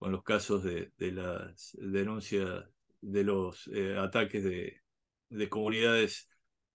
[0.00, 2.64] con los casos de, las denuncias
[3.02, 4.80] de los eh, ataques de,
[5.28, 6.28] de, comunidades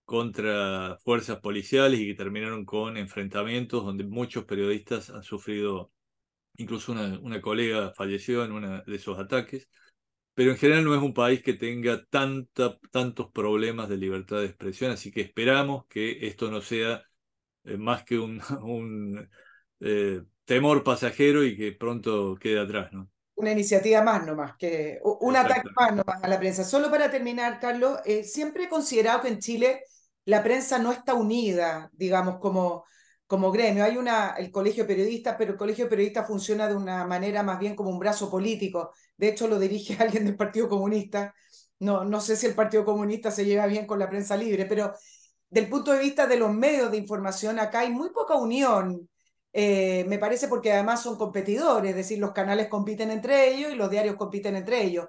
[0.05, 5.91] contra fuerzas policiales y que terminaron con enfrentamientos donde muchos periodistas han sufrido,
[6.57, 9.69] incluso una, colega falleció en uno de esos ataques,
[10.35, 14.47] pero en general no es un país que tenga tanta, tantos problemas de libertad de
[14.47, 17.03] expresión, así que esperamos que esto no sea
[17.65, 19.29] eh, más que un, un
[19.81, 23.09] eh, temor pasajero y que pronto quede atrás, ¿no?
[23.35, 26.63] Una iniciativa más nomás, que un ataque más nomás a la prensa.
[26.63, 29.83] Solo para terminar, Carlos, eh, siempre he considerado que en Chile
[30.25, 32.85] la prensa no está unida, digamos, como,
[33.27, 33.83] como gremio.
[33.83, 37.43] Hay una, el colegio de periodistas, pero el colegio de periodistas funciona de una manera
[37.43, 38.91] más bien como un brazo político.
[39.17, 41.33] De hecho, lo dirige alguien del Partido Comunista.
[41.79, 44.93] No, no sé si el Partido Comunista se lleva bien con la prensa libre, pero
[45.49, 49.09] del punto de vista de los medios de información, acá hay muy poca unión
[49.57, 53.75] eh, me parece porque además son competidores, es decir, los canales compiten entre ellos y
[53.75, 55.05] los diarios compiten entre ellos.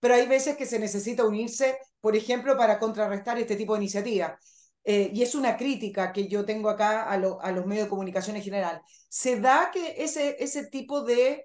[0.00, 4.40] Pero hay veces que se necesita unirse, por ejemplo, para contrarrestar este tipo de iniciativas.
[4.84, 8.36] Eh, y es una crítica que yo tengo acá a, a, los medios de comunicación
[8.36, 8.80] en general.
[9.10, 11.44] ¿Se da que ese, ese tipo de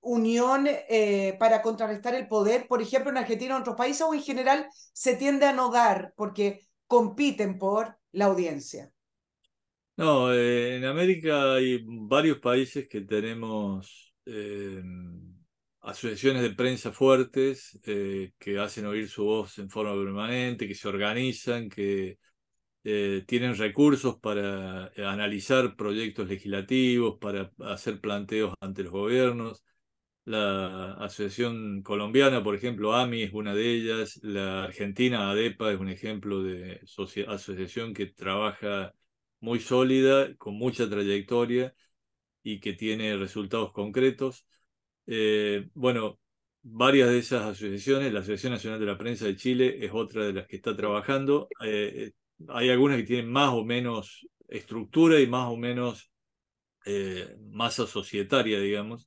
[0.00, 4.14] unión eh, para contrarrestar el poder, por ejemplo, en Argentina o en otros países, o
[4.14, 8.90] en general se tiende a no dar porque compiten por la audiencia?
[10.00, 14.82] No, eh, en América hay varios países que tenemos eh,
[15.82, 20.88] asociaciones de prensa fuertes eh, que hacen oír su voz en forma permanente, que se
[20.88, 22.18] organizan, que
[23.26, 29.62] tienen recursos para analizar proyectos legislativos, para hacer planteos ante los gobiernos.
[30.24, 34.18] La Asociación Colombiana, por ejemplo, AMI es una de ellas.
[34.22, 36.80] La Argentina, ADEPA, es un ejemplo de
[37.28, 38.94] asociación que trabaja
[39.40, 41.74] muy sólida, con mucha trayectoria
[42.42, 44.46] y que tiene resultados concretos.
[45.06, 46.18] Eh, bueno,
[46.62, 50.32] varias de esas asociaciones, la Asociación Nacional de la Prensa de Chile es otra de
[50.32, 51.48] las que está trabajando.
[51.64, 52.12] Eh,
[52.48, 56.10] hay algunas que tienen más o menos estructura y más o menos
[56.84, 59.06] eh, masa societaria, digamos.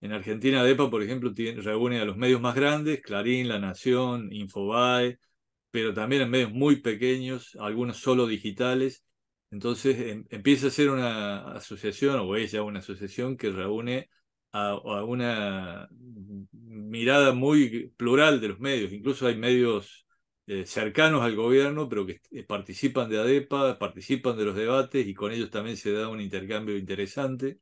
[0.00, 4.32] En Argentina, DEPA, por ejemplo, tiene, reúne a los medios más grandes, Clarín, La Nación,
[4.32, 5.18] Infobae,
[5.70, 9.04] pero también en medios muy pequeños, algunos solo digitales.
[9.50, 14.08] Entonces em, empieza a ser una asociación, o es ya una asociación que reúne
[14.52, 14.74] a,
[15.04, 15.88] una
[16.52, 18.92] mirada muy plural de los medios.
[18.92, 20.06] Incluso hay medios
[20.46, 25.14] eh, cercanos al gobierno, pero que eh, participan de ADEPA, participan de los debates y
[25.14, 27.60] con ellos también se da un intercambio interesante.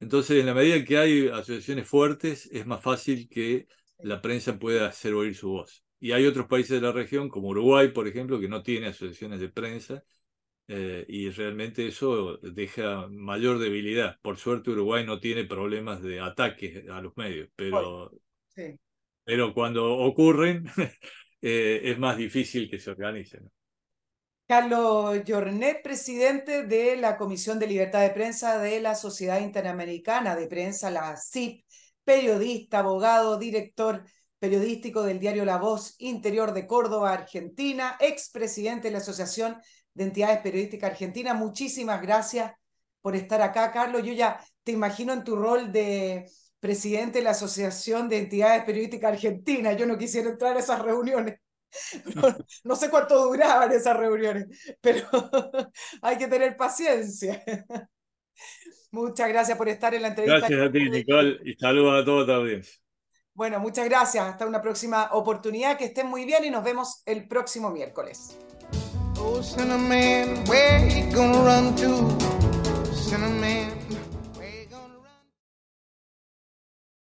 [0.00, 3.66] Entonces, en la medida que hay asociaciones fuertes, es más fácil que
[3.98, 5.84] la prensa pueda hacer oír su voz.
[6.00, 9.40] Y hay otros países de la región, como Uruguay, por ejemplo, que no tiene asociaciones
[9.40, 10.04] de prensa,
[10.70, 14.18] eh, y realmente eso deja mayor debilidad.
[14.20, 18.12] Por suerte Uruguay no tiene problemas de ataques a los medios, pero,
[19.24, 20.66] pero cuando ocurren
[21.40, 23.50] eh, es más difícil que se organicen.
[24.46, 30.46] Carlos Jornet, presidente de la Comisión de Libertad de Prensa de la Sociedad Interamericana de
[30.48, 31.64] Prensa, la CIP,
[32.04, 34.04] periodista, abogado, director
[34.38, 39.56] periodístico del diario La Voz Interior de Córdoba, Argentina, expresidente de la Asociación
[39.98, 41.36] de Entidades Periodísticas Argentinas.
[41.36, 42.52] Muchísimas gracias
[43.02, 44.04] por estar acá, Carlos.
[44.04, 46.30] Yo ya te imagino en tu rol de
[46.60, 49.76] presidente de la Asociación de Entidades Periodísticas Argentinas.
[49.76, 51.36] Yo no quisiera entrar a esas reuniones.
[52.64, 54.46] No, sé cuánto duraban esas reuniones,
[54.80, 55.06] pero
[56.02, 57.42] hay que tener paciencia.
[58.90, 60.48] Muchas gracias por estar en la entrevista.
[60.48, 62.74] Gracias a ti, Nicole, y saludos a toda la audiencia.
[63.34, 64.24] Bueno, muchas gracias.
[64.24, 65.76] Hasta una próxima oportunidad.
[65.76, 68.38] Que estén muy bien y nos vemos el próximo miércoles.
[69.20, 72.94] Oh, Cinnamon, where you gonna run to?
[72.94, 73.87] Cinnamon.